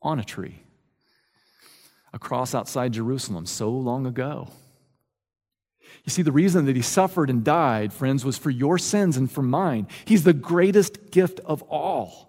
on 0.00 0.18
a 0.18 0.24
tree. 0.24 0.62
A 2.12 2.18
cross 2.18 2.54
outside 2.54 2.94
Jerusalem 2.94 3.44
so 3.46 3.70
long 3.70 4.06
ago. 4.06 4.48
You 6.04 6.10
see, 6.10 6.22
the 6.22 6.32
reason 6.32 6.64
that 6.66 6.76
he 6.76 6.82
suffered 6.82 7.28
and 7.28 7.44
died, 7.44 7.92
friends, 7.92 8.24
was 8.24 8.38
for 8.38 8.50
your 8.50 8.78
sins 8.78 9.16
and 9.16 9.30
for 9.30 9.42
mine. 9.42 9.86
He's 10.04 10.24
the 10.24 10.32
greatest 10.32 11.10
gift 11.10 11.40
of 11.40 11.62
all. 11.62 12.27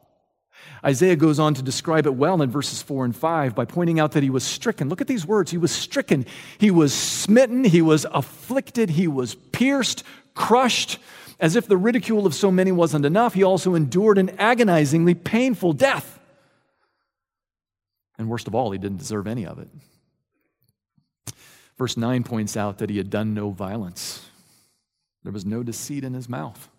Isaiah 0.83 1.15
goes 1.15 1.39
on 1.39 1.53
to 1.55 1.61
describe 1.61 2.05
it 2.05 2.15
well 2.15 2.41
in 2.41 2.49
verses 2.49 2.81
4 2.81 3.05
and 3.05 3.15
5 3.15 3.53
by 3.53 3.65
pointing 3.65 3.99
out 3.99 4.13
that 4.13 4.23
he 4.23 4.29
was 4.29 4.43
stricken. 4.43 4.89
Look 4.89 5.01
at 5.01 5.07
these 5.07 5.25
words. 5.25 5.51
He 5.51 5.57
was 5.57 5.71
stricken. 5.71 6.25
He 6.57 6.71
was 6.71 6.93
smitten. 6.93 7.63
He 7.63 7.81
was 7.81 8.05
afflicted. 8.11 8.91
He 8.91 9.07
was 9.07 9.35
pierced, 9.35 10.03
crushed. 10.35 10.99
As 11.39 11.55
if 11.55 11.67
the 11.67 11.77
ridicule 11.77 12.25
of 12.25 12.33
so 12.33 12.51
many 12.51 12.71
wasn't 12.71 13.05
enough, 13.05 13.33
he 13.33 13.43
also 13.43 13.75
endured 13.75 14.17
an 14.17 14.29
agonizingly 14.37 15.15
painful 15.15 15.73
death. 15.73 16.19
And 18.17 18.29
worst 18.29 18.47
of 18.47 18.55
all, 18.55 18.71
he 18.71 18.77
didn't 18.77 18.97
deserve 18.97 19.27
any 19.27 19.45
of 19.45 19.59
it. 19.59 19.69
Verse 21.77 21.95
9 21.95 22.23
points 22.23 22.57
out 22.57 22.79
that 22.79 22.89
he 22.89 22.97
had 22.97 23.09
done 23.09 23.33
no 23.33 23.51
violence, 23.51 24.25
there 25.23 25.31
was 25.31 25.45
no 25.45 25.63
deceit 25.63 26.03
in 26.03 26.13
his 26.13 26.27
mouth. 26.27 26.69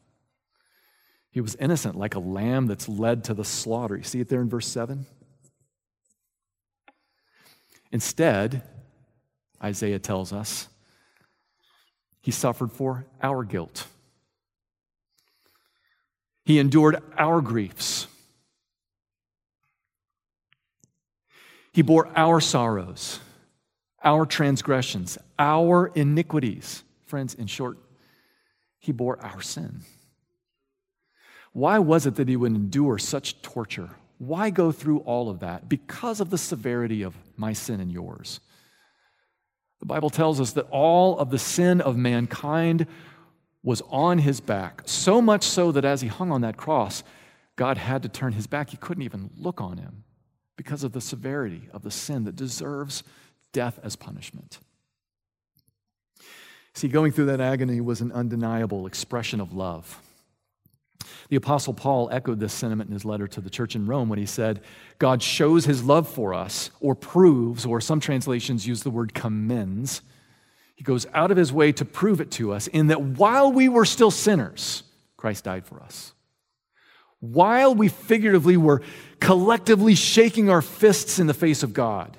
He 1.30 1.40
was 1.40 1.54
innocent, 1.56 1.96
like 1.96 2.14
a 2.14 2.20
lamb 2.20 2.66
that's 2.66 2.88
led 2.88 3.24
to 3.24 3.34
the 3.34 3.44
slaughter. 3.44 3.96
You 3.96 4.02
see 4.02 4.20
it 4.20 4.28
there 4.28 4.40
in 4.40 4.48
verse 4.48 4.66
7? 4.66 5.06
Instead, 7.92 8.62
Isaiah 9.62 9.98
tells 9.98 10.32
us, 10.32 10.68
he 12.20 12.30
suffered 12.30 12.72
for 12.72 13.06
our 13.22 13.44
guilt. 13.44 13.86
He 16.44 16.58
endured 16.58 17.02
our 17.16 17.40
griefs. 17.40 18.06
He 21.72 21.82
bore 21.82 22.10
our 22.16 22.40
sorrows 22.40 23.20
our 24.02 24.26
transgressions, 24.26 25.18
our 25.38 25.88
iniquities. 25.88 26.82
Friends, 27.06 27.34
in 27.34 27.46
short, 27.46 27.78
he 28.78 28.92
bore 28.92 29.22
our 29.24 29.42
sin. 29.42 29.80
Why 31.52 31.78
was 31.78 32.06
it 32.06 32.14
that 32.16 32.28
he 32.28 32.36
would 32.36 32.52
endure 32.52 32.98
such 32.98 33.42
torture? 33.42 33.90
Why 34.18 34.50
go 34.50 34.70
through 34.70 34.98
all 35.00 35.28
of 35.28 35.40
that? 35.40 35.68
Because 35.68 36.20
of 36.20 36.30
the 36.30 36.38
severity 36.38 37.02
of 37.02 37.16
my 37.36 37.52
sin 37.52 37.80
and 37.80 37.90
yours. 37.90 38.40
The 39.80 39.86
Bible 39.86 40.10
tells 40.10 40.40
us 40.40 40.52
that 40.52 40.68
all 40.70 41.18
of 41.18 41.30
the 41.30 41.38
sin 41.38 41.80
of 41.80 41.96
mankind 41.96 42.86
was 43.62 43.82
on 43.88 44.18
his 44.18 44.40
back, 44.40 44.82
so 44.84 45.20
much 45.20 45.42
so 45.42 45.72
that 45.72 45.84
as 45.84 46.00
he 46.00 46.08
hung 46.08 46.30
on 46.30 46.42
that 46.42 46.56
cross, 46.56 47.02
God 47.56 47.78
had 47.78 48.02
to 48.02 48.08
turn 48.08 48.32
his 48.32 48.46
back. 48.46 48.70
He 48.70 48.76
couldn't 48.76 49.02
even 49.02 49.30
look 49.36 49.60
on 49.60 49.78
him 49.78 50.04
because 50.56 50.84
of 50.84 50.92
the 50.92 51.00
severity 51.00 51.68
of 51.72 51.82
the 51.82 51.90
sin 51.90 52.24
that 52.24 52.36
deserves 52.36 53.02
death 53.52 53.78
as 53.82 53.96
punishment. 53.96 54.58
See, 56.74 56.88
going 56.88 57.12
through 57.12 57.26
that 57.26 57.40
agony 57.40 57.80
was 57.80 58.00
an 58.00 58.12
undeniable 58.12 58.86
expression 58.86 59.40
of 59.40 59.52
love. 59.52 60.00
The 61.28 61.36
Apostle 61.36 61.74
Paul 61.74 62.08
echoed 62.10 62.40
this 62.40 62.52
sentiment 62.52 62.88
in 62.88 62.94
his 62.94 63.04
letter 63.04 63.28
to 63.28 63.40
the 63.40 63.50
church 63.50 63.76
in 63.76 63.86
Rome 63.86 64.08
when 64.08 64.18
he 64.18 64.26
said, 64.26 64.60
God 64.98 65.22
shows 65.22 65.64
his 65.64 65.82
love 65.82 66.08
for 66.08 66.34
us, 66.34 66.70
or 66.80 66.94
proves, 66.94 67.64
or 67.64 67.80
some 67.80 68.00
translations 68.00 68.66
use 68.66 68.82
the 68.82 68.90
word 68.90 69.14
commends. 69.14 70.02
He 70.74 70.84
goes 70.84 71.06
out 71.12 71.30
of 71.30 71.36
his 71.36 71.52
way 71.52 71.72
to 71.72 71.84
prove 71.84 72.20
it 72.20 72.30
to 72.32 72.52
us 72.52 72.66
in 72.66 72.88
that 72.88 73.02
while 73.02 73.52
we 73.52 73.68
were 73.68 73.84
still 73.84 74.10
sinners, 74.10 74.82
Christ 75.16 75.44
died 75.44 75.66
for 75.66 75.82
us. 75.82 76.14
While 77.20 77.74
we 77.74 77.88
figuratively 77.88 78.56
were 78.56 78.82
collectively 79.20 79.94
shaking 79.94 80.48
our 80.48 80.62
fists 80.62 81.18
in 81.18 81.26
the 81.26 81.34
face 81.34 81.62
of 81.62 81.74
God, 81.74 82.16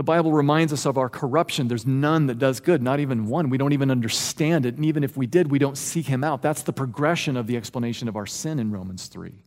the 0.00 0.04
Bible 0.04 0.32
reminds 0.32 0.72
us 0.72 0.86
of 0.86 0.96
our 0.96 1.10
corruption. 1.10 1.68
There's 1.68 1.86
none 1.86 2.28
that 2.28 2.38
does 2.38 2.58
good, 2.58 2.82
not 2.82 3.00
even 3.00 3.26
one. 3.26 3.50
We 3.50 3.58
don't 3.58 3.74
even 3.74 3.90
understand 3.90 4.64
it. 4.64 4.76
And 4.76 4.86
even 4.86 5.04
if 5.04 5.14
we 5.14 5.26
did, 5.26 5.50
we 5.50 5.58
don't 5.58 5.76
seek 5.76 6.06
him 6.06 6.24
out. 6.24 6.40
That's 6.40 6.62
the 6.62 6.72
progression 6.72 7.36
of 7.36 7.46
the 7.46 7.58
explanation 7.58 8.08
of 8.08 8.16
our 8.16 8.24
sin 8.24 8.58
in 8.58 8.70
Romans 8.70 9.08
3. 9.08 9.44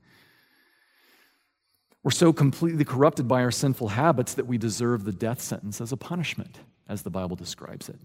We're 2.03 2.11
so 2.11 2.31
completely 2.31 2.85
corrupted 2.85 3.27
by 3.27 3.41
our 3.41 3.49
sinful 3.49 3.87
habits 3.87 4.35
that 4.35 4.45
we 4.45 4.59
deserve 4.59 5.05
the 5.05 5.11
death 5.11 5.41
sentence 5.41 5.81
as 5.81 5.91
a 5.91 5.97
punishment, 5.97 6.59
as 6.87 7.01
the 7.01 7.09
Bible 7.09 7.35
describes 7.35 7.89
it. 7.89 7.97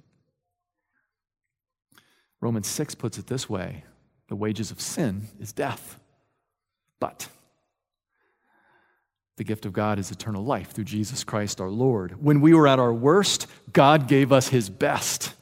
Romans 2.40 2.66
6 2.66 2.94
puts 2.94 3.18
it 3.18 3.26
this 3.26 3.50
way 3.50 3.84
the 4.28 4.36
wages 4.36 4.70
of 4.70 4.80
sin 4.80 5.28
is 5.38 5.52
death. 5.52 6.00
But 6.98 7.28
the 9.38 9.44
gift 9.44 9.64
of 9.64 9.72
God 9.72 9.98
is 9.98 10.10
eternal 10.10 10.44
life 10.44 10.72
through 10.72 10.84
Jesus 10.84 11.24
Christ 11.24 11.60
our 11.60 11.70
Lord. 11.70 12.22
When 12.22 12.40
we 12.40 12.52
were 12.52 12.68
at 12.68 12.78
our 12.78 12.92
worst, 12.92 13.46
God 13.72 14.06
gave 14.06 14.32
us 14.32 14.48
his 14.48 14.68
best. 14.68 15.34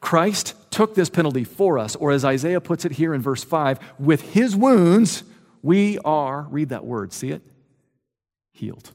Christ 0.00 0.54
took 0.70 0.94
this 0.94 1.08
penalty 1.08 1.44
for 1.44 1.78
us, 1.78 1.94
or 1.94 2.10
as 2.10 2.24
Isaiah 2.24 2.60
puts 2.60 2.84
it 2.84 2.92
here 2.92 3.14
in 3.14 3.22
verse 3.22 3.44
5, 3.44 3.78
with 4.00 4.32
his 4.32 4.56
wounds, 4.56 5.22
we 5.62 5.98
are, 6.00 6.48
read 6.50 6.70
that 6.70 6.84
word, 6.84 7.12
see 7.12 7.30
it? 7.30 7.42
Healed. 8.52 8.90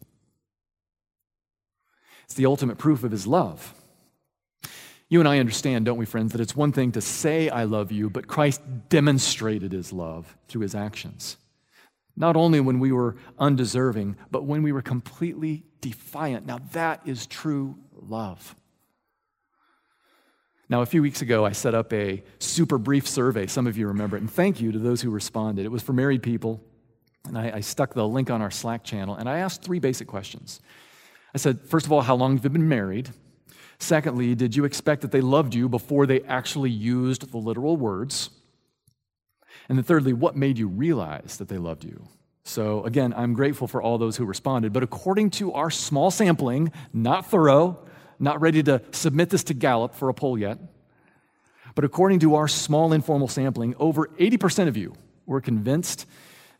It's 2.25 2.33
the 2.33 2.45
ultimate 2.45 2.77
proof 2.77 3.05
of 3.05 3.11
his 3.11 3.25
love. 3.25 3.73
You 5.07 5.21
and 5.21 5.29
I 5.29 5.39
understand, 5.39 5.85
don't 5.85 5.97
we, 5.97 6.05
friends, 6.05 6.33
that 6.33 6.41
it's 6.41 6.55
one 6.55 6.73
thing 6.73 6.91
to 6.91 7.01
say, 7.01 7.47
I 7.49 7.63
love 7.63 7.91
you, 7.93 8.09
but 8.09 8.27
Christ 8.27 8.61
demonstrated 8.89 9.71
his 9.71 9.93
love 9.93 10.35
through 10.49 10.63
his 10.63 10.75
actions. 10.75 11.37
Not 12.17 12.35
only 12.35 12.59
when 12.59 12.79
we 12.79 12.91
were 12.91 13.15
undeserving, 13.37 14.17
but 14.31 14.43
when 14.43 14.63
we 14.63 14.71
were 14.71 14.81
completely 14.81 15.63
defiant. 15.81 16.47
Now, 16.47 16.57
that 16.73 17.01
is 17.05 17.27
true 17.27 17.77
love. 17.93 18.55
Now, 20.67 20.81
a 20.81 20.85
few 20.87 21.03
weeks 21.03 21.21
ago, 21.21 21.45
I 21.45 21.51
set 21.51 21.75
up 21.75 21.93
a 21.93 22.23
super 22.39 22.79
brief 22.79 23.07
survey. 23.07 23.45
Some 23.45 23.67
of 23.67 23.77
you 23.77 23.87
remember 23.87 24.17
it. 24.17 24.21
And 24.21 24.31
thank 24.31 24.59
you 24.59 24.71
to 24.71 24.79
those 24.79 25.01
who 25.01 25.11
responded. 25.11 25.65
It 25.65 25.71
was 25.71 25.83
for 25.83 25.93
married 25.93 26.23
people. 26.23 26.61
And 27.25 27.37
I, 27.37 27.51
I 27.57 27.59
stuck 27.59 27.93
the 27.93 28.07
link 28.07 28.31
on 28.31 28.41
our 28.41 28.51
Slack 28.51 28.83
channel. 28.83 29.15
And 29.15 29.29
I 29.29 29.37
asked 29.37 29.61
three 29.63 29.79
basic 29.79 30.07
questions. 30.07 30.59
I 31.35 31.37
said, 31.37 31.61
first 31.61 31.85
of 31.85 31.91
all, 31.91 32.01
how 32.01 32.15
long 32.15 32.35
have 32.35 32.43
you 32.43 32.49
been 32.49 32.67
married? 32.67 33.11
Secondly, 33.79 34.33
did 34.33 34.55
you 34.55 34.65
expect 34.65 35.03
that 35.03 35.11
they 35.11 35.21
loved 35.21 35.53
you 35.53 35.69
before 35.69 36.07
they 36.07 36.21
actually 36.23 36.71
used 36.71 37.31
the 37.31 37.37
literal 37.37 37.77
words? 37.77 38.31
And 39.69 39.77
then, 39.77 39.83
thirdly, 39.83 40.13
what 40.13 40.35
made 40.35 40.57
you 40.57 40.67
realize 40.67 41.37
that 41.37 41.49
they 41.49 41.57
loved 41.57 41.83
you? 41.83 42.07
So, 42.43 42.83
again, 42.85 43.13
I'm 43.15 43.33
grateful 43.33 43.67
for 43.67 43.81
all 43.81 43.97
those 43.97 44.15
who 44.15 44.25
responded. 44.25 44.71
But 44.71 44.83
according 44.83 45.31
to 45.31 45.53
our 45.53 45.69
small 45.69 46.11
sampling, 46.11 46.71
not 46.93 47.29
thorough, 47.29 47.85
not 48.19 48.39
ready 48.39 48.63
to 48.63 48.81
submit 48.91 49.29
this 49.29 49.43
to 49.45 49.53
Gallup 49.53 49.93
for 49.93 50.07
a 50.07 50.13
poll 50.13 50.37
yet, 50.37 50.57
but 51.75 51.83
according 51.83 52.19
to 52.19 52.35
our 52.35 52.47
small 52.47 52.93
informal 52.93 53.27
sampling, 53.27 53.75
over 53.77 54.07
80% 54.17 54.67
of 54.67 54.77
you 54.77 54.95
were 55.25 55.41
convinced 55.41 56.07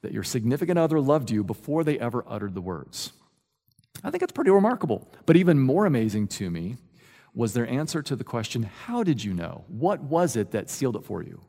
that 0.02 0.12
your 0.12 0.24
significant 0.24 0.78
other 0.78 1.00
loved 1.00 1.32
you 1.32 1.44
before 1.44 1.84
they 1.84 1.98
ever 1.98 2.24
uttered 2.28 2.54
the 2.54 2.62
words. 2.62 3.14
I 4.04 4.12
think 4.12 4.22
it's 4.22 4.34
pretty 4.34 4.52
remarkable. 4.52 5.12
But 5.26 5.38
even 5.38 5.60
more 5.60 5.86
amazing 5.86 6.28
to 6.28 6.50
me 6.52 6.78
was 7.34 7.54
their 7.54 7.68
answer 7.68 8.02
to 8.04 8.16
the 8.16 8.24
question 8.24 8.64
How 8.64 9.04
did 9.04 9.24
you 9.24 9.34
know? 9.34 9.66
What 9.68 10.04
was 10.04 10.36
it 10.36 10.52
that 10.52 10.70
sealed 10.70 10.96
it 10.96 11.04
for 11.04 11.24
you? 11.24 11.42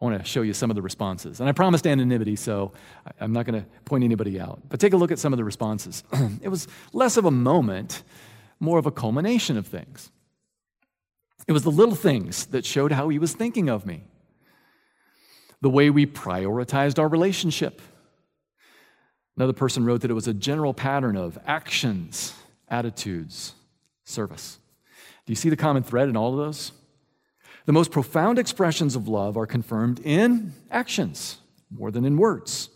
I 0.00 0.04
want 0.04 0.18
to 0.18 0.24
show 0.24 0.42
you 0.42 0.52
some 0.54 0.70
of 0.70 0.76
the 0.76 0.82
responses. 0.82 1.40
And 1.40 1.48
I 1.48 1.52
promised 1.52 1.86
anonymity, 1.86 2.36
so 2.36 2.72
I'm 3.20 3.32
not 3.32 3.46
going 3.46 3.60
to 3.60 3.66
point 3.84 4.04
anybody 4.04 4.38
out. 4.38 4.60
But 4.68 4.78
take 4.78 4.92
a 4.92 4.96
look 4.96 5.10
at 5.10 5.18
some 5.18 5.32
of 5.32 5.36
the 5.38 5.44
responses. 5.44 6.04
it 6.42 6.48
was 6.48 6.68
less 6.92 7.16
of 7.16 7.24
a 7.24 7.30
moment, 7.32 8.04
more 8.60 8.78
of 8.78 8.86
a 8.86 8.92
culmination 8.92 9.56
of 9.56 9.66
things. 9.66 10.10
It 11.48 11.52
was 11.52 11.64
the 11.64 11.70
little 11.70 11.96
things 11.96 12.46
that 12.46 12.64
showed 12.64 12.92
how 12.92 13.08
he 13.08 13.18
was 13.18 13.32
thinking 13.32 13.68
of 13.68 13.86
me. 13.86 14.04
the 15.60 15.70
way 15.70 15.90
we 15.90 16.06
prioritized 16.06 16.98
our 16.98 17.08
relationship. 17.08 17.80
Another 19.36 19.52
person 19.52 19.84
wrote 19.84 20.02
that 20.02 20.10
it 20.10 20.14
was 20.14 20.28
a 20.28 20.34
general 20.34 20.74
pattern 20.74 21.16
of 21.16 21.38
actions, 21.46 22.34
attitudes, 22.68 23.54
service. 24.04 24.58
Do 25.26 25.32
you 25.32 25.36
see 25.36 25.48
the 25.48 25.56
common 25.56 25.82
thread 25.82 26.08
in 26.08 26.16
all 26.16 26.32
of 26.32 26.38
those? 26.38 26.72
The 27.68 27.74
most 27.74 27.90
profound 27.90 28.38
expressions 28.38 28.96
of 28.96 29.08
love 29.08 29.36
are 29.36 29.44
confirmed 29.44 30.00
in 30.02 30.54
actions 30.70 31.36
more 31.70 31.90
than 31.90 32.06
in 32.06 32.16
words. 32.16 32.70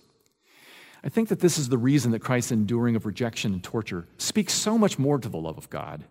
I 1.03 1.09
think 1.09 1.31
that 1.31 1.41
this 1.41 1.57
is 1.57 1.71
the 1.71 1.79
reason 1.79 2.11
that 2.11 2.19
Christ's 2.19 2.53
enduring 2.53 2.95
of 2.95 3.07
rejection 3.07 3.55
and 3.55 3.65
torture 3.65 4.07
speaks 4.19 4.53
so 4.53 4.77
much 4.77 4.99
more 4.99 5.19
to 5.19 5.31
the 5.31 5.39
love 5.39 5.57
of 5.57 5.71
God 5.71 6.05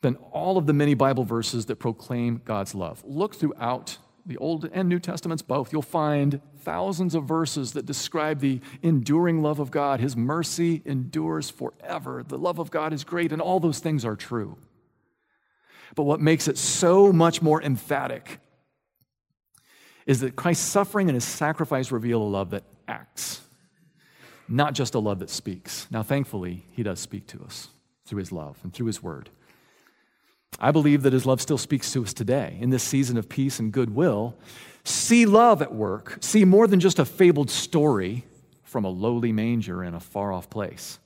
than 0.00 0.16
all 0.32 0.56
of 0.56 0.64
the 0.64 0.72
many 0.72 0.94
Bible 0.94 1.24
verses 1.24 1.66
that 1.66 1.76
proclaim 1.76 2.40
God's 2.46 2.74
love. 2.74 3.04
Look 3.04 3.34
throughout 3.34 3.98
the 4.24 4.38
Old 4.38 4.70
and 4.72 4.88
New 4.88 4.98
Testaments 4.98 5.42
both. 5.42 5.70
You'll 5.70 5.82
find 5.82 6.40
thousands 6.60 7.14
of 7.14 7.24
verses 7.24 7.74
that 7.74 7.84
describe 7.84 8.40
the 8.40 8.62
enduring 8.80 9.42
love 9.42 9.60
of 9.60 9.70
God. 9.70 10.00
His 10.00 10.16
mercy 10.16 10.80
endures 10.86 11.50
forever. 11.50 12.24
The 12.26 12.38
love 12.38 12.58
of 12.58 12.70
God 12.70 12.94
is 12.94 13.04
great, 13.04 13.32
and 13.32 13.42
all 13.42 13.60
those 13.60 13.80
things 13.80 14.02
are 14.02 14.16
true. 14.16 14.56
But 15.94 16.04
what 16.04 16.20
makes 16.20 16.48
it 16.48 16.58
so 16.58 17.12
much 17.12 17.40
more 17.40 17.62
emphatic 17.62 18.40
is 20.06 20.20
that 20.20 20.36
Christ's 20.36 20.66
suffering 20.66 21.08
and 21.08 21.14
his 21.14 21.24
sacrifice 21.24 21.90
reveal 21.90 22.22
a 22.22 22.24
love 22.24 22.50
that 22.50 22.64
acts, 22.86 23.40
not 24.48 24.74
just 24.74 24.94
a 24.94 24.98
love 24.98 25.18
that 25.18 25.30
speaks. 25.30 25.86
Now, 25.90 26.02
thankfully, 26.02 26.64
he 26.70 26.82
does 26.82 27.00
speak 27.00 27.26
to 27.28 27.42
us 27.42 27.68
through 28.04 28.18
his 28.18 28.32
love 28.32 28.58
and 28.62 28.72
through 28.72 28.86
his 28.86 29.02
word. 29.02 29.30
I 30.60 30.70
believe 30.70 31.02
that 31.02 31.12
his 31.12 31.26
love 31.26 31.40
still 31.40 31.58
speaks 31.58 31.92
to 31.92 32.02
us 32.02 32.14
today 32.14 32.56
in 32.60 32.70
this 32.70 32.82
season 32.82 33.16
of 33.16 33.28
peace 33.28 33.58
and 33.58 33.72
goodwill. 33.72 34.36
See 34.84 35.26
love 35.26 35.60
at 35.60 35.74
work. 35.74 36.18
See 36.20 36.44
more 36.44 36.66
than 36.66 36.80
just 36.80 36.98
a 36.98 37.04
fabled 37.04 37.50
story 37.50 38.24
from 38.62 38.84
a 38.84 38.88
lowly 38.88 39.32
manger 39.32 39.82
in 39.82 39.94
a 39.94 40.00
far 40.00 40.32
off 40.32 40.48
place. 40.48 40.98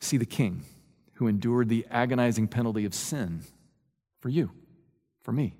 See 0.00 0.16
the 0.16 0.26
king 0.26 0.64
who 1.14 1.26
endured 1.26 1.68
the 1.68 1.86
agonizing 1.90 2.48
penalty 2.48 2.84
of 2.84 2.94
sin 2.94 3.42
for 4.20 4.28
you, 4.28 4.50
for 5.22 5.32
me, 5.32 5.54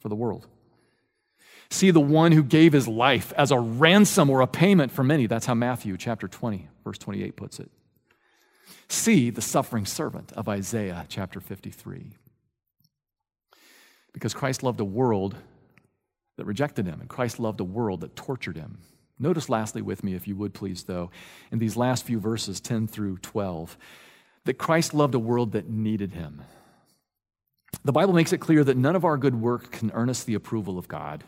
for 0.00 0.08
the 0.08 0.14
world. 0.14 0.46
See 1.70 1.90
the 1.90 2.00
one 2.00 2.32
who 2.32 2.44
gave 2.44 2.72
his 2.72 2.86
life 2.86 3.32
as 3.36 3.50
a 3.50 3.58
ransom 3.58 4.30
or 4.30 4.40
a 4.40 4.46
payment 4.46 4.92
for 4.92 5.02
many. 5.02 5.26
That's 5.26 5.46
how 5.46 5.54
Matthew 5.54 5.96
chapter 5.96 6.28
20, 6.28 6.68
verse 6.84 6.98
28 6.98 7.36
puts 7.36 7.58
it. 7.58 7.70
See 8.88 9.30
the 9.30 9.42
suffering 9.42 9.84
servant 9.84 10.32
of 10.32 10.48
Isaiah 10.48 11.06
chapter 11.08 11.40
53. 11.40 12.12
Because 14.12 14.32
Christ 14.32 14.62
loved 14.62 14.80
a 14.80 14.84
world 14.84 15.36
that 16.36 16.44
rejected 16.44 16.86
him, 16.86 17.00
and 17.00 17.08
Christ 17.08 17.40
loved 17.40 17.60
a 17.60 17.64
world 17.64 18.00
that 18.00 18.14
tortured 18.14 18.56
him. 18.56 18.78
Notice, 19.18 19.48
lastly, 19.48 19.82
with 19.82 20.04
me, 20.04 20.14
if 20.14 20.28
you 20.28 20.36
would 20.36 20.54
please, 20.54 20.84
though, 20.84 21.10
in 21.50 21.58
these 21.58 21.76
last 21.76 22.04
few 22.04 22.20
verses, 22.20 22.60
10 22.60 22.86
through 22.86 23.18
12, 23.18 23.76
that 24.46 24.58
Christ 24.58 24.94
loved 24.94 25.14
a 25.14 25.18
world 25.18 25.52
that 25.52 25.68
needed 25.68 26.12
him. 26.12 26.42
The 27.84 27.92
Bible 27.92 28.14
makes 28.14 28.32
it 28.32 28.38
clear 28.38 28.64
that 28.64 28.76
none 28.76 28.96
of 28.96 29.04
our 29.04 29.16
good 29.16 29.40
work 29.40 29.70
can 29.70 29.92
earn 29.92 30.10
us 30.10 30.24
the 30.24 30.34
approval 30.34 30.78
of 30.78 30.88
God. 30.88 31.24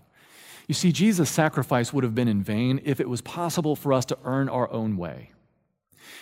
You 0.67 0.75
see, 0.75 0.93
Jesus' 0.93 1.31
sacrifice 1.31 1.93
would 1.93 2.05
have 2.05 2.15
been 2.15 2.29
in 2.29 2.43
vain 2.43 2.81
if 2.85 3.01
it 3.01 3.09
was 3.09 3.21
possible 3.21 3.77
for 3.77 3.93
us 3.93 4.05
to 4.07 4.19
earn 4.25 4.49
our 4.49 4.71
own 4.71 4.97
way. 4.97 5.31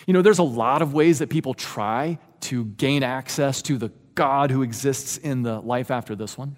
You 0.05 0.13
know, 0.13 0.21
there's 0.21 0.39
a 0.39 0.43
lot 0.43 0.81
of 0.81 0.93
ways 0.93 1.19
that 1.19 1.29
people 1.29 1.53
try 1.53 2.19
to 2.41 2.65
gain 2.65 3.03
access 3.03 3.61
to 3.63 3.77
the 3.77 3.91
God 4.15 4.51
who 4.51 4.61
exists 4.61 5.17
in 5.17 5.43
the 5.43 5.59
life 5.59 5.91
after 5.91 6.15
this 6.15 6.37
one. 6.37 6.55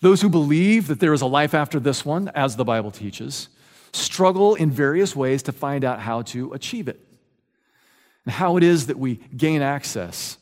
Those 0.00 0.20
who 0.20 0.28
believe 0.28 0.86
that 0.88 1.00
there 1.00 1.12
is 1.12 1.20
a 1.20 1.26
life 1.26 1.54
after 1.54 1.78
this 1.78 2.04
one, 2.04 2.28
as 2.34 2.56
the 2.56 2.64
Bible 2.64 2.90
teaches, 2.90 3.48
struggle 3.92 4.54
in 4.54 4.70
various 4.70 5.14
ways 5.14 5.42
to 5.44 5.52
find 5.52 5.84
out 5.84 6.00
how 6.00 6.22
to 6.22 6.52
achieve 6.52 6.88
it 6.88 7.03
and 8.24 8.34
how 8.34 8.56
it 8.56 8.62
is 8.62 8.86
that 8.86 8.98
we 8.98 9.16
gain 9.36 9.62
access 9.62 10.38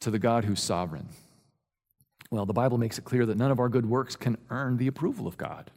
to 0.00 0.10
the 0.10 0.18
God 0.18 0.44
who's 0.44 0.60
sovereign. 0.60 1.08
Well, 2.30 2.46
the 2.46 2.52
Bible 2.52 2.78
makes 2.78 2.98
it 2.98 3.04
clear 3.04 3.26
that 3.26 3.36
none 3.36 3.50
of 3.50 3.58
our 3.58 3.68
good 3.68 3.86
works 3.86 4.16
can 4.16 4.38
earn 4.50 4.76
the 4.76 4.86
approval 4.86 5.26
of 5.26 5.36
God. 5.36 5.70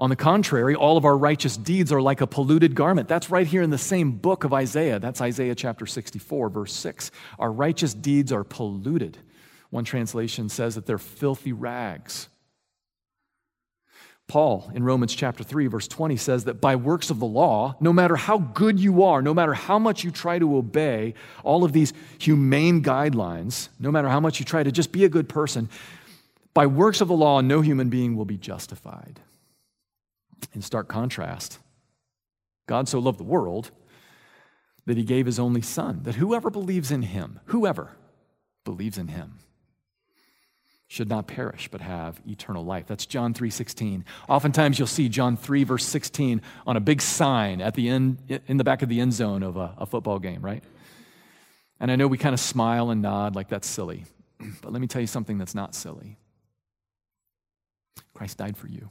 On 0.00 0.10
the 0.10 0.16
contrary, 0.16 0.74
all 0.76 0.96
of 0.96 1.04
our 1.04 1.16
righteous 1.16 1.56
deeds 1.56 1.90
are 1.90 2.00
like 2.00 2.20
a 2.20 2.26
polluted 2.26 2.74
garment. 2.74 3.08
That's 3.08 3.30
right 3.30 3.46
here 3.46 3.62
in 3.62 3.70
the 3.70 3.78
same 3.78 4.12
book 4.12 4.44
of 4.44 4.52
Isaiah. 4.52 5.00
That's 5.00 5.20
Isaiah 5.20 5.56
chapter 5.56 5.86
64, 5.86 6.50
verse 6.50 6.72
6. 6.72 7.10
Our 7.38 7.50
righteous 7.50 7.94
deeds 7.94 8.32
are 8.32 8.44
polluted. 8.44 9.18
One 9.70 9.84
translation 9.84 10.48
says 10.48 10.76
that 10.76 10.86
they're 10.86 10.98
filthy 10.98 11.52
rags. 11.52 12.28
Paul 14.28 14.70
in 14.74 14.84
Romans 14.84 15.14
chapter 15.14 15.42
3, 15.42 15.68
verse 15.68 15.88
20 15.88 16.16
says 16.18 16.44
that 16.44 16.60
by 16.60 16.76
works 16.76 17.08
of 17.08 17.18
the 17.18 17.26
law, 17.26 17.76
no 17.80 17.94
matter 17.94 18.14
how 18.14 18.38
good 18.38 18.78
you 18.78 19.02
are, 19.02 19.22
no 19.22 19.32
matter 19.32 19.54
how 19.54 19.78
much 19.78 20.04
you 20.04 20.10
try 20.10 20.38
to 20.38 20.56
obey 20.56 21.14
all 21.42 21.64
of 21.64 21.72
these 21.72 21.94
humane 22.18 22.82
guidelines, 22.82 23.70
no 23.80 23.90
matter 23.90 24.08
how 24.08 24.20
much 24.20 24.38
you 24.38 24.44
try 24.44 24.62
to 24.62 24.70
just 24.70 24.92
be 24.92 25.04
a 25.04 25.08
good 25.08 25.30
person, 25.30 25.70
by 26.52 26.66
works 26.66 27.00
of 27.00 27.08
the 27.08 27.16
law, 27.16 27.40
no 27.40 27.62
human 27.62 27.88
being 27.88 28.16
will 28.16 28.26
be 28.26 28.36
justified. 28.36 29.18
In 30.54 30.60
stark 30.60 30.88
contrast, 30.88 31.58
God 32.66 32.86
so 32.86 32.98
loved 32.98 33.18
the 33.18 33.24
world 33.24 33.70
that 34.84 34.98
he 34.98 35.04
gave 35.04 35.24
his 35.24 35.38
only 35.38 35.62
son, 35.62 36.02
that 36.02 36.16
whoever 36.16 36.50
believes 36.50 36.90
in 36.90 37.00
him, 37.00 37.40
whoever 37.46 37.96
believes 38.64 38.98
in 38.98 39.08
him, 39.08 39.38
should 40.88 41.08
not 41.08 41.26
perish 41.26 41.68
but 41.70 41.80
have 41.80 42.20
eternal 42.26 42.64
life. 42.64 42.86
That's 42.86 43.06
John 43.06 43.34
3:16. 43.34 44.04
Oftentimes 44.28 44.78
you'll 44.78 44.88
see 44.88 45.08
John 45.08 45.36
3 45.36 45.64
verse 45.64 45.84
16 45.84 46.42
on 46.66 46.76
a 46.76 46.80
big 46.80 47.00
sign 47.00 47.60
at 47.60 47.74
the 47.74 47.88
end 47.88 48.40
in 48.46 48.56
the 48.56 48.64
back 48.64 48.82
of 48.82 48.88
the 48.88 49.00
end 49.00 49.12
zone 49.12 49.42
of 49.42 49.56
a, 49.56 49.74
a 49.78 49.86
football 49.86 50.18
game, 50.18 50.42
right? 50.42 50.64
And 51.78 51.90
I 51.90 51.96
know 51.96 52.08
we 52.08 52.18
kind 52.18 52.34
of 52.34 52.40
smile 52.40 52.90
and 52.90 53.02
nod 53.02 53.36
like 53.36 53.48
that's 53.48 53.68
silly. 53.68 54.04
But 54.62 54.72
let 54.72 54.80
me 54.80 54.86
tell 54.86 55.00
you 55.00 55.06
something 55.06 55.38
that's 55.38 55.54
not 55.54 55.74
silly. 55.74 56.16
Christ 58.14 58.38
died 58.38 58.56
for 58.56 58.68
you. 58.68 58.90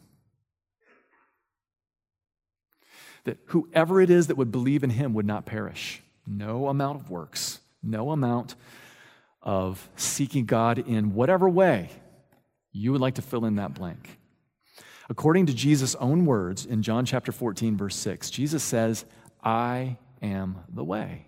that 3.27 3.37
whoever 3.47 3.99
it 3.99 4.09
is 4.09 4.27
that 4.27 4.37
would 4.37 4.53
believe 4.53 4.85
in 4.85 4.89
him 4.89 5.13
would 5.13 5.25
not 5.25 5.45
perish. 5.45 6.01
No 6.25 6.69
amount 6.69 7.01
of 7.01 7.09
works, 7.09 7.59
no 7.83 8.11
amount 8.11 8.55
of 9.47 9.89
seeking 9.95 10.45
God 10.45 10.77
in 10.77 11.13
whatever 11.13 11.47
way 11.47 11.89
you 12.73 12.91
would 12.91 12.99
like 12.99 13.15
to 13.15 13.21
fill 13.21 13.45
in 13.45 13.55
that 13.55 13.73
blank. 13.73 14.19
According 15.09 15.45
to 15.45 15.53
Jesus' 15.53 15.95
own 15.95 16.25
words 16.25 16.65
in 16.65 16.83
John 16.83 17.05
chapter 17.05 17.31
14, 17.31 17.77
verse 17.77 17.95
6, 17.95 18.29
Jesus 18.29 18.61
says, 18.61 19.05
I 19.41 19.97
am 20.21 20.57
the 20.67 20.83
way 20.83 21.27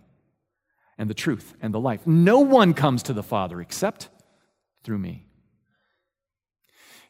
and 0.97 1.10
the 1.10 1.13
truth 1.13 1.55
and 1.62 1.73
the 1.73 1.79
life. 1.79 2.05
No 2.05 2.41
one 2.41 2.73
comes 2.73 3.03
to 3.03 3.13
the 3.13 3.23
Father 3.23 3.62
except 3.62 4.10
through 4.84 4.99
me. 4.99 5.25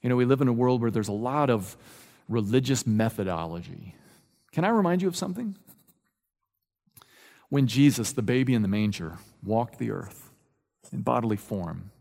You 0.03 0.09
know, 0.09 0.15
we 0.15 0.25
live 0.25 0.41
in 0.41 0.47
a 0.47 0.53
world 0.53 0.79
where 0.79 0.91
there's 0.91 1.07
a 1.07 1.11
lot 1.11 1.49
of 1.49 1.75
religious 2.29 2.85
methodology. 2.85 3.95
Can 4.51 4.63
I 4.63 4.69
remind 4.69 5.01
you 5.01 5.07
of 5.07 5.15
something? 5.15 5.57
When 7.49 7.65
Jesus, 7.65 8.11
the 8.11 8.21
baby 8.21 8.53
in 8.53 8.61
the 8.61 8.67
manger, 8.67 9.17
walked 9.43 9.79
the 9.79 9.89
earth 9.89 10.28
in 10.91 11.01
bodily 11.01 11.37
form, 11.37 11.91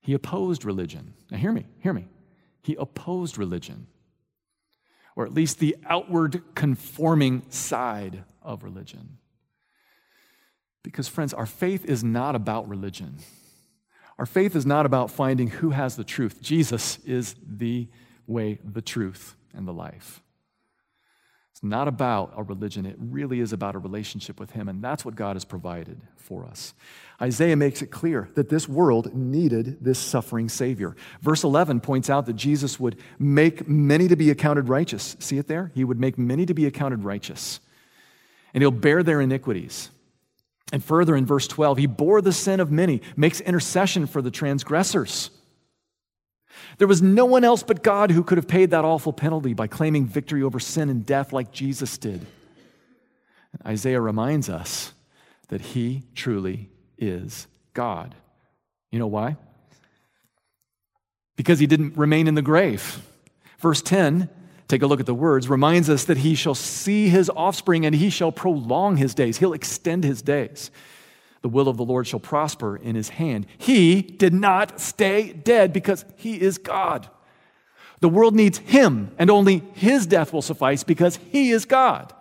he 0.00 0.12
opposed 0.12 0.64
religion. 0.64 1.14
Now, 1.30 1.38
hear 1.38 1.52
me, 1.52 1.66
hear 1.78 1.92
me. 1.92 2.08
He 2.62 2.76
opposed 2.78 3.38
religion, 3.38 3.86
or 5.16 5.24
at 5.24 5.32
least 5.32 5.58
the 5.58 5.76
outward 5.86 6.42
conforming 6.54 7.42
side 7.50 8.24
of 8.42 8.62
religion. 8.62 9.18
Because, 10.82 11.08
friends, 11.08 11.32
our 11.32 11.46
faith 11.46 11.84
is 11.84 12.04
not 12.04 12.34
about 12.34 12.68
religion. 12.68 13.16
Our 14.18 14.26
faith 14.26 14.54
is 14.54 14.66
not 14.66 14.86
about 14.86 15.10
finding 15.10 15.48
who 15.48 15.70
has 15.70 15.96
the 15.96 16.04
truth. 16.04 16.40
Jesus 16.42 16.98
is 17.04 17.34
the 17.46 17.88
way, 18.26 18.58
the 18.64 18.82
truth, 18.82 19.36
and 19.54 19.66
the 19.66 19.72
life 19.72 20.23
not 21.62 21.88
about 21.88 22.32
a 22.36 22.42
religion, 22.42 22.84
it 22.84 22.96
really 22.98 23.40
is 23.40 23.52
about 23.52 23.74
a 23.74 23.78
relationship 23.78 24.40
with 24.40 24.50
Him, 24.50 24.68
and 24.68 24.82
that's 24.82 25.04
what 25.04 25.14
God 25.14 25.36
has 25.36 25.44
provided 25.44 26.00
for 26.16 26.44
us. 26.44 26.74
Isaiah 27.22 27.56
makes 27.56 27.80
it 27.80 27.88
clear 27.88 28.28
that 28.34 28.48
this 28.48 28.68
world 28.68 29.14
needed 29.14 29.84
this 29.84 29.98
suffering 29.98 30.48
Savior. 30.48 30.96
Verse 31.22 31.44
11 31.44 31.80
points 31.80 32.10
out 32.10 32.26
that 32.26 32.34
Jesus 32.34 32.80
would 32.80 32.98
make 33.18 33.68
many 33.68 34.08
to 34.08 34.16
be 34.16 34.30
accounted 34.30 34.68
righteous. 34.68 35.16
See 35.20 35.38
it 35.38 35.46
there? 35.46 35.70
He 35.74 35.84
would 35.84 36.00
make 36.00 36.18
many 36.18 36.44
to 36.46 36.54
be 36.54 36.66
accounted 36.66 37.04
righteous, 37.04 37.60
and 38.52 38.62
He'll 38.62 38.70
bear 38.70 39.02
their 39.02 39.20
iniquities. 39.20 39.90
And 40.72 40.82
further 40.82 41.14
in 41.14 41.26
verse 41.26 41.46
12, 41.46 41.78
He 41.78 41.86
bore 41.86 42.20
the 42.20 42.32
sin 42.32 42.58
of 42.58 42.72
many, 42.72 43.02
makes 43.16 43.40
intercession 43.40 44.06
for 44.06 44.20
the 44.20 44.30
transgressors. 44.30 45.30
There 46.78 46.88
was 46.88 47.02
no 47.02 47.24
one 47.24 47.44
else 47.44 47.62
but 47.62 47.82
God 47.82 48.10
who 48.10 48.22
could 48.22 48.38
have 48.38 48.48
paid 48.48 48.70
that 48.70 48.84
awful 48.84 49.12
penalty 49.12 49.54
by 49.54 49.66
claiming 49.66 50.06
victory 50.06 50.42
over 50.42 50.58
sin 50.60 50.88
and 50.88 51.04
death 51.04 51.32
like 51.32 51.52
Jesus 51.52 51.98
did. 51.98 52.26
And 53.52 53.66
Isaiah 53.66 54.00
reminds 54.00 54.48
us 54.48 54.92
that 55.48 55.60
he 55.60 56.02
truly 56.14 56.68
is 56.98 57.46
God. 57.74 58.14
You 58.90 58.98
know 58.98 59.06
why? 59.06 59.36
Because 61.36 61.58
he 61.58 61.66
didn't 61.66 61.96
remain 61.96 62.28
in 62.28 62.34
the 62.34 62.42
grave. 62.42 63.00
Verse 63.58 63.82
10, 63.82 64.28
take 64.68 64.82
a 64.82 64.86
look 64.86 65.00
at 65.00 65.06
the 65.06 65.14
words, 65.14 65.48
reminds 65.48 65.90
us 65.90 66.04
that 66.04 66.18
he 66.18 66.34
shall 66.34 66.54
see 66.54 67.08
his 67.08 67.30
offspring 67.30 67.86
and 67.86 67.94
he 67.94 68.10
shall 68.10 68.32
prolong 68.32 68.96
his 68.96 69.14
days. 69.14 69.38
He'll 69.38 69.52
extend 69.52 70.04
his 70.04 70.22
days. 70.22 70.70
The 71.44 71.50
will 71.50 71.68
of 71.68 71.76
the 71.76 71.84
Lord 71.84 72.06
shall 72.06 72.20
prosper 72.20 72.74
in 72.74 72.94
his 72.94 73.10
hand. 73.10 73.44
He 73.58 74.00
did 74.00 74.32
not 74.32 74.80
stay 74.80 75.34
dead 75.34 75.74
because 75.74 76.06
he 76.16 76.40
is 76.40 76.56
God. 76.56 77.10
The 78.00 78.08
world 78.08 78.34
needs 78.34 78.56
him, 78.56 79.14
and 79.18 79.30
only 79.30 79.62
his 79.74 80.06
death 80.06 80.32
will 80.32 80.40
suffice 80.40 80.84
because 80.84 81.16
he 81.30 81.50
is 81.50 81.66
God. 81.66 82.14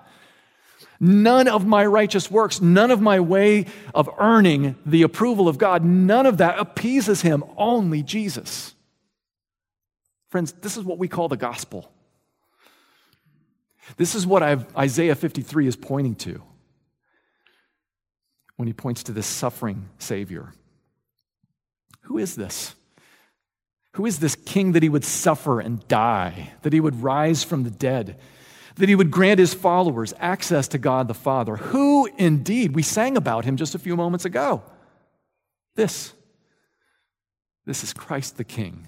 None 1.00 1.48
of 1.48 1.66
my 1.66 1.86
righteous 1.86 2.30
works, 2.30 2.60
none 2.60 2.92
of 2.92 3.00
my 3.00 3.22
way 3.22 3.68
of 3.96 4.10
earning 4.20 4.76
the 4.86 5.04
approval 5.04 5.48
of 5.48 5.58
God, 5.58 5.86
none 5.86 6.26
of 6.26 6.40
that 6.40 6.60
appeases 6.60 7.22
him, 7.22 7.46
only 7.56 8.04
Jesus. 8.04 8.76
Friends, 10.32 10.52
this 10.52 10.76
is 10.76 10.84
what 10.84 10.98
we 10.98 11.08
call 11.08 11.30
the 11.30 11.38
gospel. 11.38 11.90
This 13.96 14.16
is 14.16 14.28
what 14.28 14.44
I've, 14.44 14.76
Isaiah 14.76 15.16
53 15.16 15.66
is 15.68 15.78
pointing 15.78 16.16
to 16.16 16.44
when 18.58 18.68
he 18.68 18.74
points 18.74 19.04
to 19.04 19.12
this 19.12 19.28
suffering 19.28 19.90
Savior. 19.98 20.54
Who 22.02 22.18
is 22.18 22.36
this? 22.36 22.76
Who 23.94 24.06
is 24.06 24.20
this 24.20 24.36
king 24.36 24.72
that 24.72 24.84
he 24.84 24.90
would 24.90 25.06
suffer 25.06 25.60
and 25.60 25.88
die, 25.88 26.54
that 26.64 26.74
he 26.74 26.80
would 26.80 27.04
rise 27.04 27.44
from 27.44 27.64
the 27.64 27.72
dead, 27.72 28.20
that 28.76 28.90
he 28.90 28.96
would 28.96 29.12
grant 29.12 29.40
his 29.40 29.54
followers 29.54 30.14
access 30.20 30.68
to 30.70 30.78
God 30.78 31.08
the 31.08 31.14
Father? 31.14 31.58
Who 31.58 32.10
indeed? 32.18 32.76
We 32.76 32.82
sang 32.84 33.18
about 33.18 33.46
him 33.46 33.56
just 33.56 33.76
a 33.76 33.80
few 33.80 33.96
moments 33.96 34.26
ago. 34.26 34.64
This. 35.76 36.14
This 37.66 37.84
is 37.84 37.94
Christ 37.94 38.38
the 38.38 38.44
King, 38.44 38.88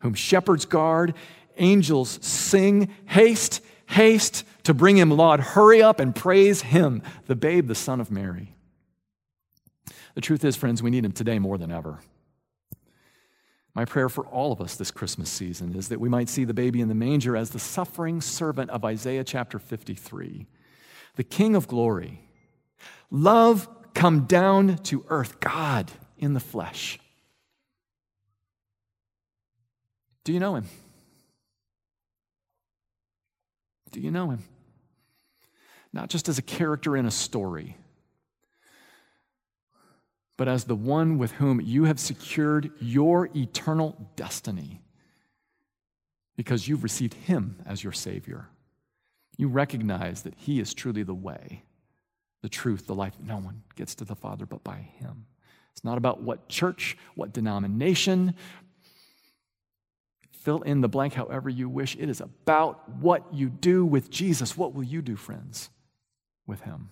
whom 0.00 0.14
shepherds 0.14 0.64
guard, 0.64 1.14
angels 1.58 2.18
sing, 2.22 2.88
haste, 3.06 3.60
haste 3.86 4.44
to 4.64 4.74
bring 4.74 4.96
him 4.96 5.10
laud. 5.10 5.40
Hurry 5.40 5.82
up 5.82 6.00
and 6.00 6.14
praise 6.14 6.62
him, 6.62 7.02
the 7.26 7.36
babe, 7.36 7.68
the 7.68 7.74
Son 7.74 8.00
of 8.00 8.10
Mary. 8.10 8.54
The 10.14 10.20
truth 10.20 10.44
is, 10.44 10.56
friends, 10.56 10.82
we 10.82 10.90
need 10.90 11.04
him 11.04 11.12
today 11.12 11.38
more 11.38 11.58
than 11.58 11.70
ever. 11.70 12.00
My 13.74 13.84
prayer 13.84 14.08
for 14.08 14.26
all 14.26 14.50
of 14.50 14.60
us 14.60 14.74
this 14.76 14.90
Christmas 14.90 15.30
season 15.30 15.76
is 15.76 15.88
that 15.88 16.00
we 16.00 16.08
might 16.08 16.28
see 16.28 16.44
the 16.44 16.54
baby 16.54 16.80
in 16.80 16.88
the 16.88 16.94
manger 16.94 17.36
as 17.36 17.50
the 17.50 17.58
suffering 17.58 18.20
servant 18.20 18.70
of 18.70 18.84
Isaiah 18.84 19.24
chapter 19.24 19.58
53, 19.58 20.46
the 21.16 21.24
King 21.24 21.54
of 21.54 21.68
glory. 21.68 22.20
Love 23.10 23.68
come 23.94 24.24
down 24.24 24.78
to 24.78 25.04
earth, 25.08 25.38
God 25.40 25.90
in 26.18 26.34
the 26.34 26.40
flesh. 26.40 26.98
Do 30.24 30.32
you 30.32 30.40
know 30.40 30.56
him? 30.56 30.66
Do 33.90 34.00
you 34.00 34.10
know 34.10 34.30
him? 34.30 34.44
Not 35.92 36.10
just 36.10 36.28
as 36.28 36.38
a 36.38 36.42
character 36.42 36.96
in 36.96 37.06
a 37.06 37.10
story 37.10 37.76
but 40.38 40.48
as 40.48 40.64
the 40.64 40.76
one 40.76 41.18
with 41.18 41.32
whom 41.32 41.60
you 41.60 41.84
have 41.84 42.00
secured 42.00 42.70
your 42.80 43.28
eternal 43.36 44.10
destiny 44.14 44.80
because 46.36 46.68
you've 46.68 46.84
received 46.84 47.12
him 47.12 47.60
as 47.66 47.82
your 47.82 47.92
Savior. 47.92 48.48
You 49.36 49.48
recognize 49.48 50.22
that 50.22 50.34
he 50.36 50.60
is 50.60 50.72
truly 50.72 51.02
the 51.02 51.12
way, 51.12 51.64
the 52.40 52.48
truth, 52.48 52.86
the 52.86 52.94
life. 52.94 53.14
No 53.20 53.36
one 53.36 53.64
gets 53.74 53.96
to 53.96 54.04
the 54.04 54.14
Father 54.14 54.46
but 54.46 54.62
by 54.62 54.76
him. 54.76 55.26
It's 55.72 55.84
not 55.84 55.98
about 55.98 56.22
what 56.22 56.48
church, 56.48 56.96
what 57.16 57.32
denomination. 57.32 58.34
Fill 60.30 60.62
in 60.62 60.82
the 60.82 60.88
blank 60.88 61.14
however 61.14 61.50
you 61.50 61.68
wish. 61.68 61.96
It 61.96 62.08
is 62.08 62.20
about 62.20 62.88
what 62.88 63.34
you 63.34 63.48
do 63.48 63.84
with 63.84 64.08
Jesus. 64.08 64.56
What 64.56 64.72
will 64.72 64.84
you 64.84 65.02
do, 65.02 65.16
friends, 65.16 65.70
with 66.46 66.60
him? 66.60 66.90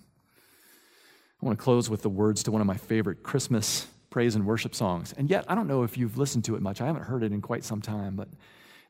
I 1.46 1.48
want 1.48 1.60
to 1.60 1.62
close 1.62 1.88
with 1.88 2.02
the 2.02 2.08
words 2.08 2.42
to 2.42 2.50
one 2.50 2.60
of 2.60 2.66
my 2.66 2.76
favorite 2.76 3.22
Christmas 3.22 3.86
praise 4.10 4.34
and 4.34 4.44
worship 4.44 4.74
songs. 4.74 5.14
And 5.16 5.30
yet, 5.30 5.44
I 5.46 5.54
don't 5.54 5.68
know 5.68 5.84
if 5.84 5.96
you've 5.96 6.18
listened 6.18 6.44
to 6.46 6.56
it 6.56 6.60
much. 6.60 6.80
I 6.80 6.86
haven't 6.86 7.04
heard 7.04 7.22
it 7.22 7.30
in 7.30 7.40
quite 7.40 7.62
some 7.62 7.80
time, 7.80 8.16
but 8.16 8.26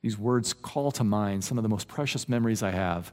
these 0.00 0.16
words 0.16 0.54
call 0.54 0.90
to 0.92 1.04
mind 1.04 1.44
some 1.44 1.58
of 1.58 1.62
the 1.64 1.68
most 1.68 1.86
precious 1.86 2.30
memories 2.30 2.62
I 2.62 2.70
have 2.70 3.12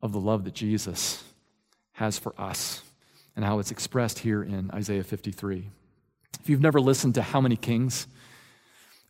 of 0.00 0.12
the 0.12 0.18
love 0.18 0.44
that 0.44 0.54
Jesus 0.54 1.22
has 1.92 2.18
for 2.18 2.32
us 2.40 2.80
and 3.36 3.44
how 3.44 3.58
it's 3.58 3.70
expressed 3.70 4.20
here 4.20 4.42
in 4.42 4.70
Isaiah 4.70 5.04
53. 5.04 5.68
If 6.40 6.48
you've 6.48 6.62
never 6.62 6.80
listened 6.80 7.16
to 7.16 7.22
How 7.22 7.42
Many 7.42 7.56
Kings 7.56 8.06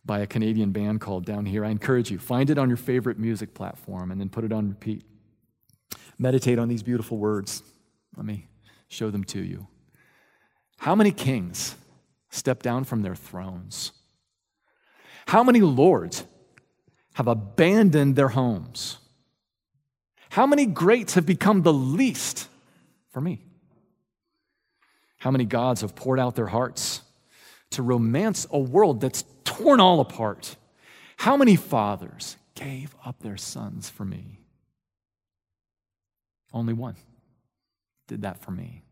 by 0.05 0.18
a 0.18 0.27
Canadian 0.27 0.73
band 0.73 1.01
called 1.01 1.27
Downhere, 1.27 1.64
I 1.64 1.71
encourage 1.71 2.11
you, 2.11 2.18
find 2.18 2.51
it 2.51 2.59
on 2.59 2.66
your 2.66 2.77
favorite 2.77 3.21
music 3.21 3.55
platform 3.55 4.11
and 4.11 4.21
then 4.21 4.29
put 4.29 4.42
it 4.42 4.53
on 4.53 4.68
repeat. 4.68 5.05
Meditate 6.18 6.59
on 6.59 6.66
these 6.66 6.83
beautiful 6.83 7.18
words. 7.18 7.62
Let 8.18 8.26
me 8.26 8.48
show 8.88 9.11
them 9.11 9.22
to 9.24 9.40
you. 9.40 9.68
How 10.78 10.96
many 10.96 11.12
kings 11.12 11.76
step 12.31 12.62
down 12.62 12.83
from 12.83 13.02
their 13.02 13.14
thrones? 13.14 13.92
How 15.28 15.44
many 15.44 15.61
lords 15.61 16.24
have 17.14 17.28
abandoned 17.28 18.16
their 18.16 18.28
homes? 18.28 18.98
How 20.31 20.46
many 20.46 20.66
greats 20.66 21.14
have 21.14 21.26
become 21.26 21.62
the 21.62 21.72
least 21.72 22.48
for 23.11 23.20
me? 23.20 23.44
How 25.18 25.31
many 25.31 25.44
gods 25.44 25.83
have 25.83 25.94
poured 25.94 26.18
out 26.18 26.35
their 26.35 26.46
hearts 26.48 27.02
to 27.70 27.83
romance 27.83 28.48
a 28.50 28.59
world 28.59 29.00
that's 29.00 29.24
torn 29.44 29.78
all 29.78 30.00
apart? 30.00 30.57
How 31.18 31.37
many 31.37 31.54
fathers 31.54 32.37
gave 32.57 32.96
up 33.04 33.20
their 33.20 33.37
sons 33.37 33.88
for 33.88 34.04
me? 34.04 34.40
Only 36.52 36.72
one 36.72 36.96
did 38.09 38.23
that 38.23 38.42
for 38.42 38.51
me. 38.51 38.83